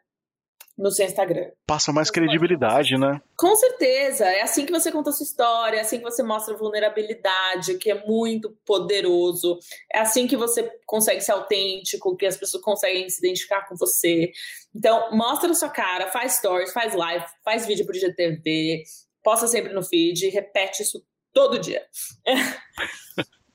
no 0.78 0.92
seu 0.92 1.06
Instagram. 1.06 1.52
Passa 1.66 1.94
mais 1.94 2.12
credibilidade, 2.12 2.98
né? 2.98 3.22
Com 3.38 3.56
certeza, 3.56 4.26
é 4.26 4.42
assim 4.42 4.66
que 4.66 4.72
você 4.72 4.92
conta 4.92 5.10
a 5.10 5.14
sua 5.14 5.24
história, 5.24 5.78
é 5.78 5.82
assim 5.82 5.98
que 5.98 6.04
você 6.04 6.22
mostra 6.22 6.58
vulnerabilidade, 6.58 7.78
que 7.78 7.90
é 7.90 8.06
muito 8.06 8.52
poderoso, 8.66 9.58
é 9.94 10.00
assim 10.00 10.28
que 10.28 10.36
você 10.36 10.70
consegue 10.86 11.22
ser 11.22 11.32
autêntico, 11.32 12.16
que 12.18 12.26
as 12.26 12.38
pessoas 12.38 12.62
conseguem 12.62 13.10
se 13.10 13.20
identificar 13.20 13.68
com 13.68 13.76
você. 13.76 14.32
Então, 14.76 15.16
mostra 15.16 15.50
a 15.50 15.56
sua 15.56 15.70
cara, 15.70 16.12
faz 16.12 16.34
stories, 16.34 16.74
faz 16.74 16.94
live, 16.94 17.26
faz 17.44 17.66
vídeo 17.66 17.86
pro 17.86 17.98
GTV, 17.98 18.84
posta 19.24 19.48
sempre 19.48 19.74
no 19.74 19.84
feed, 19.84 20.30
repete 20.30 20.84
isso 20.84 21.02
todo 21.34 21.60
dia. 21.60 21.84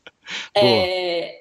É, 0.56 1.40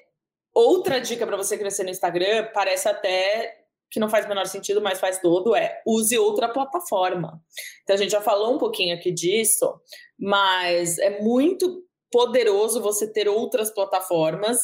outra 0.52 1.00
dica 1.00 1.28
para 1.28 1.38
você 1.38 1.56
crescer 1.58 1.84
no 1.84 1.92
Instagram, 1.92 2.50
parece 2.54 2.90
até 2.90 3.59
que 3.92 4.00
não 4.00 4.10
faz 4.10 4.26
o 4.26 4.30
menor 4.30 4.46
sentido, 4.46 4.82
mas 4.82 5.00
faz 5.00 5.20
todo, 5.20 5.56
é 5.56 5.82
use 5.86 6.18
outra 6.18 6.48
plataforma. 6.48 7.42
Então 7.84 7.96
a 7.96 7.98
gente 7.98 8.12
já 8.12 8.22
falou 8.22 8.56
um 8.56 8.58
pouquinho 8.58 8.96
aqui 8.96 9.12
disso, 9.12 9.80
mas 10.18 10.98
é 11.00 11.22
muito 11.22 11.84
poderoso 12.12 12.82
você 12.82 13.12
ter 13.12 13.28
outras 13.28 13.72
plataformas, 13.74 14.60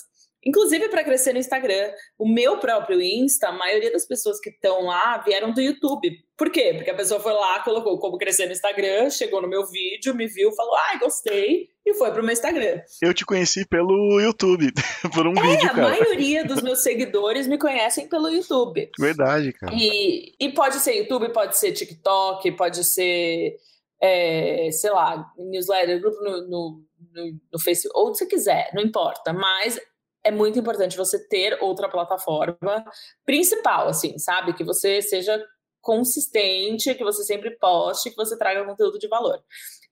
inclusive 0.46 0.90
para 0.90 1.04
crescer 1.04 1.34
no 1.34 1.40
Instagram. 1.40 1.92
O 2.18 2.28
meu 2.28 2.58
próprio 2.60 3.02
Insta, 3.02 3.48
a 3.50 3.52
maioria 3.52 3.92
das 3.92 4.06
pessoas 4.06 4.40
que 4.40 4.50
estão 4.50 4.84
lá 4.86 5.18
vieram 5.26 5.52
do 5.52 5.60
YouTube. 5.62 6.10
Por 6.38 6.52
quê? 6.52 6.74
Porque 6.76 6.90
a 6.92 6.96
pessoa 6.96 7.20
foi 7.20 7.32
lá, 7.34 7.64
colocou 7.64 7.98
como 7.98 8.18
crescer 8.18 8.46
no 8.46 8.52
Instagram, 8.52 9.10
chegou 9.10 9.42
no 9.42 9.48
meu 9.48 9.66
vídeo, 9.66 10.14
me 10.14 10.28
viu, 10.28 10.52
falou, 10.52 10.76
ai, 10.90 11.00
gostei, 11.00 11.70
e 11.86 11.94
foi 11.94 12.12
pro 12.12 12.22
meu 12.22 12.34
Instagram. 12.34 12.82
Eu 13.02 13.14
te 13.14 13.26
conheci 13.26 13.66
pelo 13.66 14.20
YouTube, 14.20 14.72
por 15.14 15.26
um 15.28 15.34
vídeo, 15.34 15.64
É, 15.64 15.66
a 15.66 15.74
cara. 15.74 15.90
maioria 15.90 16.44
dos 16.44 16.62
meus 16.64 16.84
seguidores 16.84 17.48
me 17.48 17.58
conhecem 17.58 18.08
pelo 18.10 18.30
YouTube. 18.30 18.90
Verdade, 19.00 19.54
cara. 19.54 19.74
E, 19.74 20.36
e 20.40 20.52
pode 20.52 20.76
ser 20.80 20.96
YouTube, 20.96 21.30
pode 21.30 21.58
ser 21.58 21.72
TikTok, 21.72 22.52
pode 22.52 22.84
ser, 22.84 23.56
é, 24.02 24.70
sei 24.72 24.92
lá, 24.92 25.26
newsletter, 25.38 26.02
grupo 26.02 26.22
no, 26.22 26.32
no, 26.48 26.82
no, 27.14 27.40
no 27.54 27.60
Facebook, 27.64 27.98
onde 27.98 28.18
você 28.18 28.26
quiser, 28.26 28.70
não 28.74 28.84
importa. 28.84 29.32
Mas 29.32 29.80
é 30.26 30.32
muito 30.32 30.58
importante 30.58 30.98
você 30.98 31.20
ter 31.28 31.58
outra 31.62 31.88
plataforma 31.88 32.84
principal, 33.26 33.88
assim, 33.88 34.18
sabe? 34.18 34.54
Que 34.54 34.64
você 34.64 35.02
seja 35.02 35.42
consistente, 35.82 36.96
que 36.96 37.04
você 37.04 37.24
sempre 37.24 37.52
poste, 37.58 38.10
que 38.10 38.16
você 38.16 38.36
traga 38.36 38.66
conteúdo 38.66 38.98
de 38.98 39.08
valor. 39.08 39.40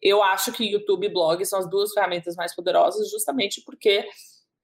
Eu 0.01 0.23
acho 0.23 0.51
que 0.51 0.71
YouTube 0.71 1.05
e 1.05 1.13
blog 1.13 1.45
são 1.45 1.59
as 1.59 1.69
duas 1.69 1.93
ferramentas 1.93 2.35
mais 2.35 2.55
poderosas, 2.55 3.11
justamente 3.11 3.61
porque 3.63 4.03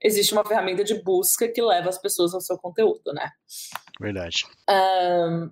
existe 0.02 0.34
uma 0.34 0.44
ferramenta 0.44 0.84
de 0.84 0.96
busca 1.04 1.48
que 1.48 1.62
leva 1.62 1.88
as 1.88 2.02
pessoas 2.02 2.34
ao 2.34 2.42
seu 2.42 2.58
conteúdo, 2.58 3.14
né? 3.14 3.30
Verdade. 4.02 4.46
Um, 4.68 5.52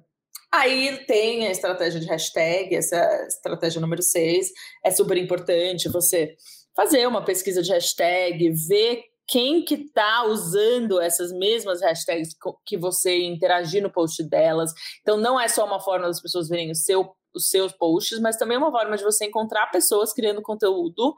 Aí 0.52 1.06
tem 1.06 1.46
a 1.46 1.52
estratégia 1.52 2.00
de 2.00 2.08
hashtag, 2.08 2.74
essa 2.74 3.28
estratégia 3.28 3.82
número 3.82 4.02
6. 4.02 4.50
É 4.84 4.92
super 4.92 5.18
importante 5.18 5.90
você 5.90 6.36
fazer 6.76 7.06
uma 7.06 7.24
pesquisa 7.24 7.62
de 7.62 7.72
hashtag, 7.72 8.50
ver 8.68 9.04
quem 9.28 9.64
que 9.64 9.76
está 9.76 10.24
usando 10.26 11.02
essas 11.02 11.32
mesmas 11.32 11.82
hashtags 11.82 12.36
que 12.66 12.78
você 12.78 13.24
interagir 13.24 13.84
no 13.84 13.92
post 13.92 14.24
delas. 14.24 14.72
Então 15.02 15.18
não 15.18 15.40
é 15.40 15.48
só 15.48 15.66
uma 15.66 15.80
forma 15.80 16.08
das 16.08 16.22
pessoas 16.22 16.48
verem 16.48 16.72
o 16.72 16.76
seu, 16.76 17.14
os 17.36 17.50
seus 17.50 17.74
posts, 17.74 18.20
mas 18.20 18.38
também 18.38 18.58
uma 18.58 18.72
forma 18.72 18.96
de 18.96 19.04
você 19.04 19.26
encontrar 19.26 19.68
pessoas 19.68 20.14
criando 20.14 20.42
conteúdo 20.42 21.14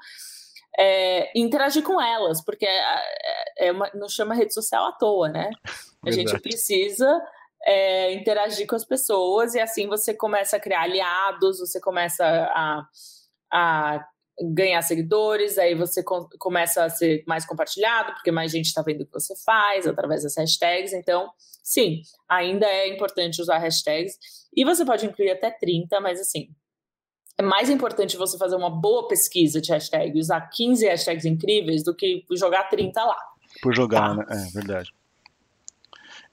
é, 0.78 1.32
interagir 1.38 1.84
com 1.84 2.00
elas, 2.02 2.44
porque 2.44 2.66
é, 2.66 2.80
é, 2.80 3.68
é 3.68 3.72
uma, 3.72 3.90
não 3.94 4.08
chama 4.08 4.36
rede 4.36 4.54
social 4.54 4.86
à 4.86 4.92
toa, 4.92 5.30
né? 5.30 5.50
A 6.06 6.12
gente 6.12 6.38
precisa 6.40 7.22
é, 7.66 8.14
interagir 8.14 8.66
com 8.66 8.76
as 8.76 8.86
pessoas 8.86 9.54
e 9.54 9.60
assim 9.60 9.88
você 9.88 10.14
começa 10.14 10.58
a 10.58 10.60
criar 10.60 10.84
aliados, 10.84 11.60
você 11.60 11.82
começa 11.82 12.26
a, 12.26 12.88
a 13.52 14.08
ganhar 14.42 14.82
seguidores, 14.82 15.58
aí 15.58 15.76
você 15.76 16.04
com, 16.04 16.28
começa 16.38 16.84
a 16.84 16.90
ser 16.90 17.24
mais 17.28 17.46
compartilhado, 17.46 18.14
porque 18.14 18.32
mais 18.32 18.52
gente 18.52 18.68
está 18.68 18.82
vendo 18.82 19.02
o 19.02 19.06
que 19.06 19.14
você 19.14 19.36
faz 19.44 19.88
através 19.88 20.24
das 20.24 20.36
hashtags. 20.38 20.94
Então, 20.94 21.30
sim, 21.64 22.02
ainda 22.28 22.66
é 22.66 22.88
importante 22.88 23.42
usar 23.42 23.58
hashtags. 23.58 24.18
E 24.56 24.64
você 24.64 24.86
pode 24.86 25.06
incluir 25.06 25.32
até 25.32 25.52
30, 25.52 26.00
mas 26.00 26.20
assim, 26.20 26.50
é 27.38 27.42
mais 27.42 27.70
importante 27.70 28.18
você 28.18 28.38
fazer 28.38 28.56
uma 28.56 28.70
boa 28.70 29.08
pesquisa 29.08 29.62
de 29.62 29.72
hashtag, 29.72 30.20
usar 30.20 30.42
15 30.42 30.88
hashtags 30.88 31.26
incríveis 31.26 31.84
do 31.84 31.96
que 31.96 32.26
jogar 32.32 32.66
30 32.66 33.02
lá. 33.04 33.18
Por 33.62 33.74
jogar, 33.74 34.10
tá? 34.10 34.16
né? 34.16 34.26
É 34.30 34.52
verdade. 34.52 34.94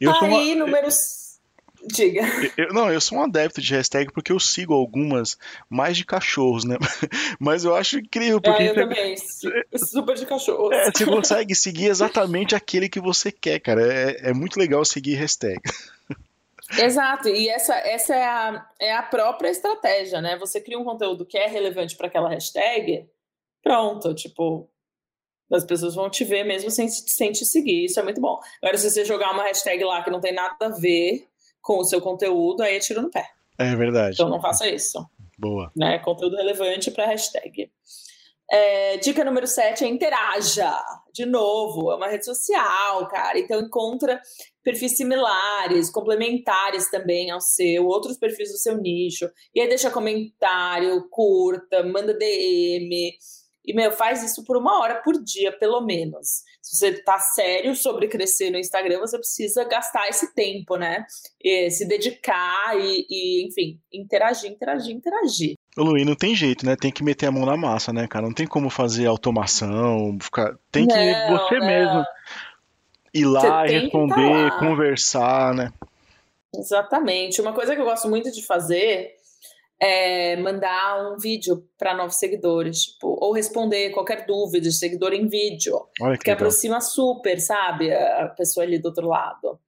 Eu 0.00 0.12
Aí, 0.12 0.54
uma... 0.54 0.66
números. 0.66 1.25
Diga. 1.84 2.22
Eu, 2.56 2.68
não, 2.72 2.90
eu 2.90 3.00
sou 3.00 3.18
um 3.18 3.22
adepto 3.22 3.60
de 3.60 3.74
hashtag 3.74 4.12
porque 4.12 4.32
eu 4.32 4.40
sigo 4.40 4.74
algumas 4.74 5.36
mais 5.68 5.96
de 5.96 6.04
cachorros, 6.04 6.64
né? 6.64 6.76
Mas 7.38 7.64
eu 7.64 7.74
acho 7.74 7.98
incrível 7.98 8.40
porque. 8.40 8.62
É, 8.62 8.70
eu 8.70 8.74
também. 8.74 9.16
Super 9.16 10.16
de 10.16 10.26
cachorros. 10.26 10.72
É, 10.72 10.90
você 10.90 11.04
consegue 11.06 11.54
seguir 11.54 11.86
exatamente 11.86 12.54
aquele 12.54 12.88
que 12.88 13.00
você 13.00 13.30
quer, 13.30 13.60
cara. 13.60 13.82
É, 13.82 14.30
é 14.30 14.32
muito 14.32 14.58
legal 14.58 14.84
seguir 14.84 15.14
hashtag. 15.14 15.60
Exato, 16.78 17.28
e 17.28 17.48
essa, 17.48 17.76
essa 17.76 18.12
é, 18.12 18.24
a, 18.24 18.68
é 18.80 18.92
a 18.92 19.02
própria 19.02 19.48
estratégia, 19.50 20.20
né? 20.20 20.36
Você 20.38 20.60
cria 20.60 20.76
um 20.76 20.84
conteúdo 20.84 21.24
que 21.24 21.38
é 21.38 21.46
relevante 21.46 21.96
para 21.96 22.08
aquela 22.08 22.28
hashtag, 22.28 23.08
pronto, 23.62 24.12
tipo, 24.14 24.68
as 25.52 25.64
pessoas 25.64 25.94
vão 25.94 26.10
te 26.10 26.24
ver 26.24 26.42
mesmo 26.42 26.68
sem, 26.68 26.88
sem 26.88 27.30
te 27.30 27.44
seguir, 27.44 27.84
isso 27.84 28.00
é 28.00 28.02
muito 28.02 28.20
bom. 28.20 28.40
Agora, 28.60 28.76
se 28.76 28.90
você 28.90 29.04
jogar 29.04 29.32
uma 29.32 29.44
hashtag 29.44 29.84
lá 29.84 30.02
que 30.02 30.10
não 30.10 30.20
tem 30.20 30.34
nada 30.34 30.56
a 30.60 30.68
ver 30.70 31.28
com 31.66 31.78
o 31.78 31.84
seu 31.84 32.00
conteúdo, 32.00 32.62
aí 32.62 32.76
é 32.76 32.78
tiro 32.78 33.02
no 33.02 33.10
pé. 33.10 33.28
É 33.58 33.74
verdade. 33.74 34.14
Então 34.14 34.28
não 34.28 34.40
faça 34.40 34.68
isso. 34.68 35.04
Boa. 35.36 35.72
Né? 35.76 35.98
Conteúdo 35.98 36.36
relevante 36.36 36.92
para 36.92 37.06
hashtag. 37.06 37.68
É, 38.48 38.96
dica 38.98 39.24
número 39.24 39.48
7 39.48 39.84
é 39.84 39.88
interaja. 39.88 40.72
De 41.12 41.26
novo, 41.26 41.90
é 41.90 41.96
uma 41.96 42.06
rede 42.06 42.24
social, 42.24 43.08
cara. 43.08 43.36
Então 43.36 43.60
encontra 43.60 44.20
perfis 44.62 44.96
similares, 44.96 45.90
complementares 45.90 46.88
também 46.88 47.32
ao 47.32 47.40
seu, 47.40 47.86
outros 47.86 48.16
perfis 48.16 48.52
do 48.52 48.58
seu 48.58 48.76
nicho. 48.76 49.28
E 49.52 49.60
aí 49.60 49.68
deixa 49.68 49.90
comentário, 49.90 51.08
curta, 51.10 51.82
manda 51.82 52.14
DM. 52.16 53.12
E, 53.66 53.74
meu, 53.74 53.90
faz 53.90 54.22
isso 54.22 54.44
por 54.44 54.56
uma 54.56 54.80
hora 54.80 55.02
por 55.02 55.20
dia, 55.20 55.50
pelo 55.50 55.80
menos. 55.80 56.44
Se 56.62 56.76
você 56.76 56.92
tá 57.02 57.18
sério 57.18 57.74
sobre 57.74 58.06
crescer 58.06 58.50
no 58.50 58.58
Instagram, 58.58 59.00
você 59.00 59.18
precisa 59.18 59.64
gastar 59.64 60.08
esse 60.08 60.32
tempo, 60.34 60.76
né? 60.76 61.04
E 61.42 61.68
se 61.70 61.84
dedicar 61.86 62.78
e, 62.78 63.06
e, 63.10 63.46
enfim, 63.46 63.80
interagir, 63.92 64.50
interagir, 64.50 64.94
interagir. 64.94 65.54
Ô 65.76 65.82
Luiz, 65.82 66.06
não 66.06 66.14
tem 66.14 66.34
jeito, 66.34 66.64
né? 66.64 66.76
Tem 66.76 66.92
que 66.92 67.02
meter 67.02 67.26
a 67.26 67.32
mão 67.32 67.44
na 67.44 67.56
massa, 67.56 67.92
né, 67.92 68.06
cara? 68.06 68.26
Não 68.26 68.34
tem 68.34 68.46
como 68.46 68.70
fazer 68.70 69.06
automação, 69.06 70.16
ficar... 70.20 70.56
tem 70.70 70.86
que 70.86 70.94
não, 70.94 71.36
você 71.36 71.58
não. 71.58 71.66
mesmo 71.66 72.04
ir 73.12 73.24
lá, 73.24 73.66
responder, 73.66 74.44
lá. 74.44 74.58
conversar, 74.58 75.54
né? 75.54 75.72
Exatamente. 76.54 77.40
Uma 77.40 77.52
coisa 77.52 77.74
que 77.74 77.80
eu 77.80 77.84
gosto 77.84 78.08
muito 78.08 78.30
de 78.30 78.44
fazer 78.44 79.16
é 79.80 80.36
mandar 80.36 81.12
um 81.12 81.18
vídeo 81.18 81.68
para 81.78 81.94
novos 81.94 82.16
seguidores, 82.16 82.84
tipo, 82.84 83.16
ou 83.20 83.32
responder 83.32 83.90
qualquer 83.90 84.26
dúvida 84.26 84.68
de 84.68 84.72
seguidor 84.72 85.12
em 85.12 85.28
vídeo, 85.28 85.78
Olha 86.00 86.16
que, 86.16 86.24
que 86.24 86.30
aproxima 86.30 86.80
super, 86.80 87.38
sabe, 87.40 87.92
a 87.92 88.28
pessoa 88.28 88.64
ali 88.64 88.78
do 88.78 88.86
outro 88.86 89.06
lado. 89.06 89.58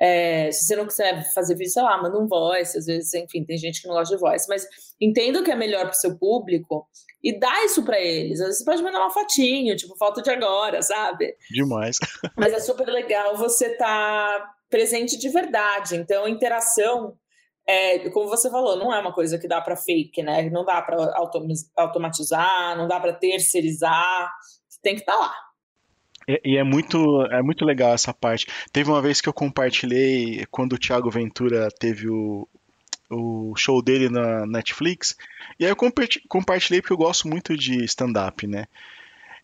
É, 0.00 0.52
se 0.52 0.64
você 0.64 0.76
não 0.76 0.86
quiser 0.86 1.32
fazer 1.34 1.56
vídeo, 1.56 1.72
sei 1.72 1.82
lá, 1.82 2.00
manda 2.00 2.18
um 2.20 2.28
voice, 2.28 2.78
às 2.78 2.86
vezes, 2.86 3.12
enfim, 3.14 3.44
tem 3.44 3.58
gente 3.58 3.82
que 3.82 3.88
não 3.88 3.96
gosta 3.96 4.14
de 4.14 4.20
voice, 4.20 4.46
mas 4.48 4.64
entenda 5.00 5.40
o 5.40 5.44
que 5.44 5.50
é 5.50 5.56
melhor 5.56 5.82
para 5.82 5.90
o 5.90 5.94
seu 5.94 6.16
público 6.16 6.86
e 7.22 7.36
dá 7.36 7.64
isso 7.64 7.84
para 7.84 8.00
eles. 8.00 8.40
Às 8.40 8.46
vezes 8.46 8.58
você 8.60 8.64
pode 8.64 8.82
mandar 8.82 9.00
uma 9.00 9.10
fotinho, 9.10 9.74
tipo, 9.74 9.96
foto 9.96 10.22
de 10.22 10.30
agora, 10.30 10.82
sabe? 10.82 11.34
Demais. 11.50 11.96
Mas 12.36 12.52
é 12.52 12.60
super 12.60 12.86
legal 12.86 13.36
você 13.36 13.66
estar 13.72 14.38
tá 14.38 14.54
presente 14.70 15.18
de 15.18 15.28
verdade. 15.30 15.96
Então, 15.96 16.28
interação 16.28 17.16
é, 17.68 18.08
como 18.08 18.30
você 18.30 18.50
falou, 18.50 18.78
não 18.78 18.94
é 18.94 18.98
uma 18.98 19.12
coisa 19.12 19.38
que 19.38 19.46
dá 19.46 19.60
para 19.60 19.76
fake, 19.76 20.22
né? 20.22 20.48
Não 20.48 20.64
dá 20.64 20.80
para 20.80 21.14
automatizar, 21.76 22.74
não 22.78 22.88
dá 22.88 22.98
para 22.98 23.12
terceirizar, 23.12 24.32
tem 24.82 24.94
que 24.94 25.02
estar 25.02 25.12
tá 25.12 25.18
lá. 25.18 25.34
E, 26.44 26.56
é 26.56 26.64
muito 26.64 27.22
é 27.30 27.42
muito 27.42 27.66
legal 27.66 27.92
essa 27.92 28.14
parte. 28.14 28.46
Teve 28.72 28.90
uma 28.90 29.02
vez 29.02 29.20
que 29.20 29.28
eu 29.28 29.34
compartilhei 29.34 30.46
quando 30.50 30.72
o 30.72 30.78
Thiago 30.78 31.10
Ventura 31.10 31.68
teve 31.78 32.08
o, 32.08 32.48
o 33.10 33.54
show 33.54 33.82
dele 33.82 34.08
na 34.08 34.46
Netflix, 34.46 35.14
e 35.60 35.66
aí 35.66 35.70
eu 35.70 35.76
compartilhei 36.26 36.80
porque 36.80 36.94
eu 36.94 36.98
gosto 36.98 37.28
muito 37.28 37.54
de 37.54 37.84
stand-up, 37.84 38.46
né? 38.46 38.64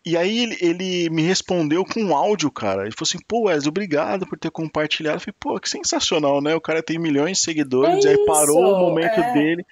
E 0.05 0.17
aí 0.19 0.39
ele, 0.41 0.59
ele, 0.61 1.11
me 1.11 1.23
respondeu 1.23 1.85
com 1.85 2.01
um 2.01 2.15
áudio, 2.15 2.51
cara. 2.51 2.83
Ele 2.83 2.93
falou 2.93 3.09
assim, 3.09 3.19
pô, 3.27 3.45
Wesley, 3.45 3.71
obrigado 3.71 4.27
por 4.27 4.39
ter 4.39 4.51
compartilhado. 4.51 5.17
Eu 5.17 5.21
falei, 5.21 5.35
pô, 5.41 5.59
que 5.59 5.69
sensacional, 5.69 6.43
né? 6.43 6.55
O 6.55 6.61
cara 6.61 6.83
tem 6.83 6.99
milhões 6.99 7.39
de 7.39 7.45
seguidores, 7.45 8.05
é 8.05 8.11
aí 8.11 8.27
parou 8.27 8.75
o 8.75 8.79
momento 8.79 9.21
é... 9.21 9.33
dele. 9.33 9.65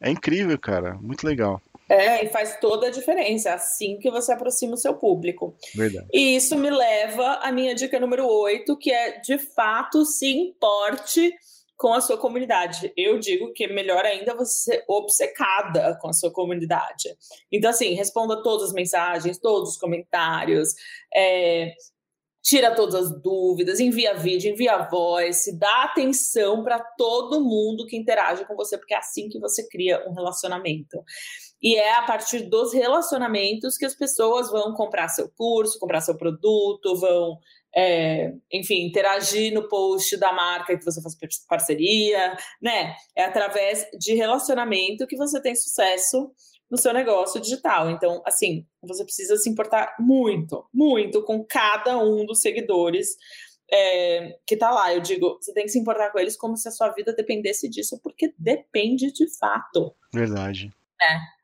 É 0.00 0.10
incrível, 0.10 0.58
cara. 0.58 0.94
Muito 0.94 1.24
legal. 1.24 1.62
É, 1.88 2.24
e 2.24 2.28
faz 2.28 2.58
toda 2.60 2.88
a 2.88 2.90
diferença, 2.90 3.54
assim 3.54 3.96
que 3.98 4.10
você 4.10 4.32
aproxima 4.32 4.74
o 4.74 4.78
seu 4.78 4.94
público. 4.94 5.54
Verdade. 5.74 6.06
E 6.12 6.34
isso 6.34 6.56
me 6.56 6.68
leva 6.68 7.34
à 7.42 7.52
minha 7.52 7.74
dica 7.74 8.00
número 8.00 8.26
8, 8.26 8.76
que 8.76 8.90
é 8.90 9.20
de 9.20 9.38
fato 9.38 10.04
se 10.04 10.26
importe 10.26 11.32
com 11.76 11.92
a 11.92 12.00
sua 12.00 12.16
comunidade. 12.16 12.92
Eu 12.96 13.18
digo 13.18 13.52
que 13.52 13.64
é 13.64 13.72
melhor 13.72 14.04
ainda 14.04 14.34
você 14.34 14.72
ser 14.72 14.84
obcecada 14.88 15.96
com 16.00 16.08
a 16.08 16.12
sua 16.12 16.32
comunidade. 16.32 17.16
Então, 17.52 17.70
assim, 17.70 17.94
responda 17.94 18.42
todas 18.42 18.68
as 18.68 18.72
mensagens, 18.72 19.38
todos 19.38 19.70
os 19.70 19.76
comentários, 19.76 20.74
é, 21.14 21.74
tira 22.42 22.74
todas 22.74 22.94
as 22.94 23.22
dúvidas, 23.22 23.80
envia 23.80 24.14
vídeo, 24.14 24.52
envia 24.52 24.88
voz, 24.88 25.44
dá 25.58 25.84
atenção 25.84 26.62
para 26.62 26.78
todo 26.78 27.44
mundo 27.44 27.84
que 27.86 27.96
interage 27.96 28.44
com 28.46 28.54
você, 28.54 28.78
porque 28.78 28.94
é 28.94 28.98
assim 28.98 29.28
que 29.28 29.40
você 29.40 29.68
cria 29.68 30.08
um 30.08 30.14
relacionamento. 30.14 31.02
E 31.60 31.74
é 31.74 31.94
a 31.96 32.02
partir 32.02 32.48
dos 32.48 32.72
relacionamentos 32.72 33.76
que 33.76 33.84
as 33.84 33.94
pessoas 33.94 34.50
vão 34.50 34.74
comprar 34.74 35.08
seu 35.08 35.28
curso, 35.36 35.78
comprar 35.78 36.00
seu 36.00 36.16
produto, 36.16 36.96
vão 36.96 37.38
é, 37.76 38.32
enfim, 38.50 38.86
interagir 38.86 39.52
no 39.52 39.68
post 39.68 40.16
da 40.16 40.32
marca 40.32 40.78
que 40.78 40.84
você 40.84 41.02
faz 41.02 41.14
parceria, 41.46 42.34
né? 42.60 42.96
É 43.14 43.24
através 43.24 43.86
de 43.98 44.14
relacionamento 44.14 45.06
que 45.06 45.16
você 45.16 45.40
tem 45.42 45.54
sucesso 45.54 46.32
no 46.70 46.78
seu 46.78 46.94
negócio 46.94 47.40
digital. 47.40 47.90
Então, 47.90 48.22
assim, 48.24 48.66
você 48.82 49.04
precisa 49.04 49.36
se 49.36 49.50
importar 49.50 49.94
muito, 50.00 50.66
muito 50.72 51.22
com 51.22 51.44
cada 51.44 51.98
um 51.98 52.24
dos 52.24 52.40
seguidores 52.40 53.08
é, 53.70 54.38
que 54.46 54.56
tá 54.56 54.70
lá. 54.70 54.94
Eu 54.94 55.00
digo, 55.00 55.38
você 55.40 55.52
tem 55.52 55.64
que 55.64 55.70
se 55.70 55.78
importar 55.78 56.10
com 56.10 56.18
eles 56.18 56.36
como 56.36 56.56
se 56.56 56.68
a 56.68 56.72
sua 56.72 56.88
vida 56.90 57.12
dependesse 57.12 57.68
disso, 57.68 58.00
porque 58.02 58.32
depende 58.38 59.12
de 59.12 59.26
fato. 59.38 59.94
Verdade. 60.14 60.72
É 61.00 61.35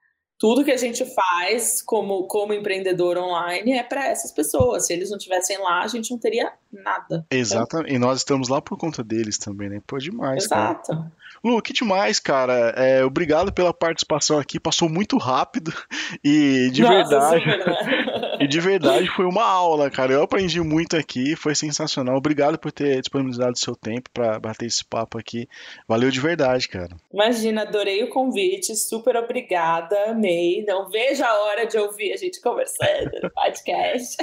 tudo 0.42 0.64
que 0.64 0.72
a 0.72 0.76
gente 0.76 1.04
faz 1.04 1.80
como, 1.80 2.24
como 2.24 2.52
empreendedor 2.52 3.16
online 3.16 3.74
é 3.74 3.82
para 3.84 4.08
essas 4.08 4.32
pessoas. 4.32 4.84
Se 4.84 4.92
eles 4.92 5.08
não 5.08 5.16
estivessem 5.16 5.56
lá, 5.58 5.84
a 5.84 5.86
gente 5.86 6.10
não 6.10 6.18
teria 6.18 6.52
nada. 6.72 7.24
Exato. 7.30 7.76
Então... 7.76 7.86
E 7.86 7.96
nós 7.96 8.18
estamos 8.18 8.48
lá 8.48 8.60
por 8.60 8.76
conta 8.76 9.04
deles 9.04 9.38
também, 9.38 9.68
né? 9.68 9.80
Pô, 9.86 9.98
demais. 9.98 10.46
Exato. 10.46 10.90
Cara. 10.90 11.12
Lu, 11.44 11.62
que 11.62 11.72
demais, 11.72 12.18
cara. 12.18 12.74
É, 12.76 13.04
obrigado 13.04 13.52
pela 13.52 13.72
participação 13.72 14.36
aqui. 14.36 14.58
Passou 14.58 14.88
muito 14.88 15.16
rápido 15.16 15.72
e 16.24 16.70
de 16.72 16.82
Nossa, 16.82 16.94
verdade. 16.96 17.38
Super, 17.38 17.66
né? 17.66 18.12
e 18.44 18.48
de 18.48 18.60
verdade 18.60 19.08
foi 19.08 19.24
uma 19.24 19.44
aula, 19.44 19.90
cara. 19.90 20.12
Eu 20.12 20.22
aprendi 20.22 20.60
muito 20.60 20.96
aqui, 20.96 21.36
foi 21.36 21.54
sensacional. 21.54 22.16
Obrigado 22.16 22.58
por 22.58 22.72
ter 22.72 23.00
disponibilizado 23.00 23.52
o 23.52 23.58
seu 23.58 23.74
tempo 23.74 24.10
para 24.12 24.38
bater 24.38 24.66
esse 24.66 24.84
papo 24.84 25.18
aqui. 25.18 25.48
Valeu 25.88 26.10
de 26.10 26.20
verdade, 26.20 26.68
cara. 26.68 26.96
Imagina, 27.12 27.62
adorei 27.62 28.02
o 28.02 28.08
convite. 28.10 28.74
Super 28.76 29.16
obrigada, 29.16 30.10
amei. 30.10 30.64
Não 30.66 30.88
vejo 30.88 31.24
a 31.24 31.44
hora 31.44 31.66
de 31.66 31.78
ouvir 31.78 32.12
a 32.12 32.16
gente 32.16 32.40
conversando 32.40 33.10
no 33.22 33.30
podcast. 33.30 34.16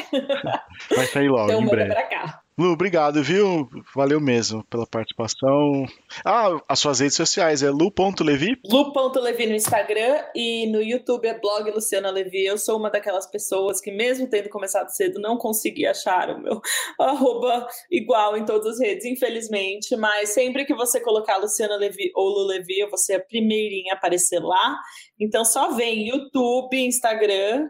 Vai 0.96 1.06
sair 1.08 1.30
logo, 1.30 1.52
então, 1.52 1.62
em 1.62 1.68
breve. 1.68 1.94
Pra 1.94 2.04
cá. 2.04 2.42
Lu, 2.60 2.74
obrigado, 2.74 3.24
viu? 3.24 3.70
Valeu 3.96 4.20
mesmo 4.20 4.66
pela 4.66 4.86
participação. 4.86 5.86
Ah, 6.26 6.62
as 6.68 6.78
suas 6.82 7.00
redes 7.00 7.16
sociais 7.16 7.64
é 7.64 7.70
lu.levi? 7.70 8.60
Lu.levi 8.70 9.48
no 9.48 9.56
Instagram 9.56 10.26
e 10.36 10.68
no 10.68 10.82
YouTube 10.82 11.26
é 11.26 11.40
blog 11.40 11.72
Luciana 11.72 12.12
Levi. 12.12 12.44
Eu 12.44 12.58
sou 12.58 12.78
uma 12.78 12.90
daquelas 12.90 13.26
pessoas 13.32 13.80
que, 13.80 13.94
mesmo 13.94 14.30
tendo 14.30 14.50
começado 14.50 14.90
cedo, 14.90 15.22
não 15.22 15.38
consegui 15.38 15.88
achar 15.88 16.32
o 16.32 16.42
meu 16.42 16.60
arroba 17.00 17.66
igual 17.90 18.36
em 18.36 18.44
todas 18.44 18.74
as 18.74 18.80
redes, 18.82 19.06
infelizmente. 19.06 19.96
Mas 19.96 20.34
sempre 20.34 20.66
que 20.66 20.76
você 20.76 21.00
colocar 21.00 21.38
Luciana 21.38 21.78
Levi 21.78 22.12
ou 22.14 22.28
Lu 22.28 22.46
Levi, 22.46 22.78
eu 22.78 22.90
vou 22.90 22.98
ser 22.98 23.14
a 23.14 23.24
primeirinha 23.26 23.94
a 23.94 23.96
aparecer 23.96 24.42
lá. 24.44 24.78
Então 25.18 25.46
só 25.46 25.72
vem 25.72 26.10
YouTube, 26.10 26.76
Instagram. 26.78 27.70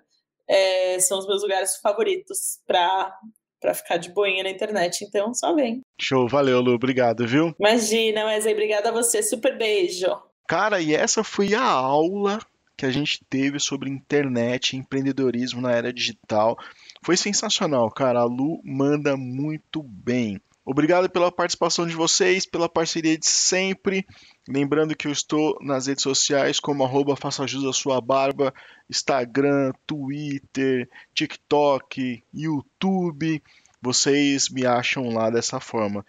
É, 0.50 1.00
são 1.00 1.20
os 1.20 1.28
meus 1.28 1.44
lugares 1.44 1.78
favoritos 1.78 2.60
para 2.66 3.16
para 3.60 3.74
ficar 3.74 3.97
de 3.97 4.12
boinha 4.12 4.43
na 4.43 4.49
internet. 4.49 5.03
Então, 5.03 5.34
só 5.34 5.53
vem. 5.53 5.82
Show, 5.99 6.28
valeu, 6.28 6.62
Lu. 6.62 6.74
Obrigado, 6.74 7.28
viu? 7.28 7.53
Imagina, 7.60 8.26
Wesley. 8.26 8.53
Obrigada 8.53 8.89
a 8.89 8.91
você. 8.91 9.22
Super 9.22 9.57
beijo. 9.57 10.07
Cara, 10.47 10.82
e 10.82 10.95
essa 10.95 11.24
foi 11.24 11.53
a 11.53 11.64
aula 11.64 12.39
que 12.76 12.86
a 12.86 12.91
gente 12.91 13.20
teve 13.30 13.60
sobre 13.60 13.89
internet 13.89 14.72
e 14.72 14.78
empreendedorismo 14.78 15.62
na 15.62 15.72
era 15.72 15.91
digital. 15.91 16.57
Foi 17.03 17.18
sensacional, 17.18 17.91
cara. 17.91 18.22
A 18.22 18.24
Lu 18.24 18.62
manda 18.64 19.18
muito 19.18 19.84
bem. 19.84 20.39
Obrigado 20.66 21.10
pela 21.10 21.32
participação 21.32 21.86
de 21.88 21.95
vocês, 21.95 22.45
pela 22.45 22.70
parceria 22.70 23.18
de 23.18 23.28
sempre. 23.28 24.05
Lembrando 24.52 24.95
que 24.95 25.08
eu 25.08 25.12
estou 25.12 25.56
nas 25.62 25.86
redes 25.86 26.02
sociais 26.02 26.60
como 26.60 26.84
arroba 26.84 27.16
faça 27.16 27.45
jus 27.45 27.78
sua 27.78 28.02
barba, 28.02 28.52
Instagram, 28.89 29.72
Twitter, 29.86 30.89
TikTok, 31.14 32.24
YouTube. 32.34 33.43
Vocês 33.80 34.50
me 34.50 34.66
acham 34.66 35.10
lá 35.10 35.30
dessa 35.30 35.60
forma. 35.60 36.04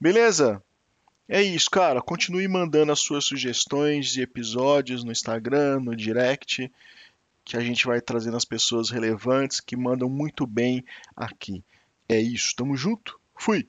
Beleza? 0.00 0.60
É 1.28 1.40
isso, 1.40 1.70
cara. 1.70 2.02
Continue 2.02 2.48
mandando 2.48 2.90
as 2.90 2.98
suas 2.98 3.26
sugestões 3.26 4.08
de 4.08 4.22
episódios 4.22 5.04
no 5.04 5.12
Instagram, 5.12 5.78
no 5.78 5.94
direct, 5.94 6.68
que 7.44 7.56
a 7.56 7.60
gente 7.60 7.86
vai 7.86 8.00
trazendo 8.00 8.36
as 8.36 8.44
pessoas 8.44 8.90
relevantes 8.90 9.60
que 9.60 9.76
mandam 9.76 10.08
muito 10.10 10.48
bem 10.48 10.84
aqui. 11.14 11.62
É 12.08 12.20
isso. 12.20 12.56
Tamo 12.56 12.76
junto? 12.76 13.20
Fui! 13.36 13.68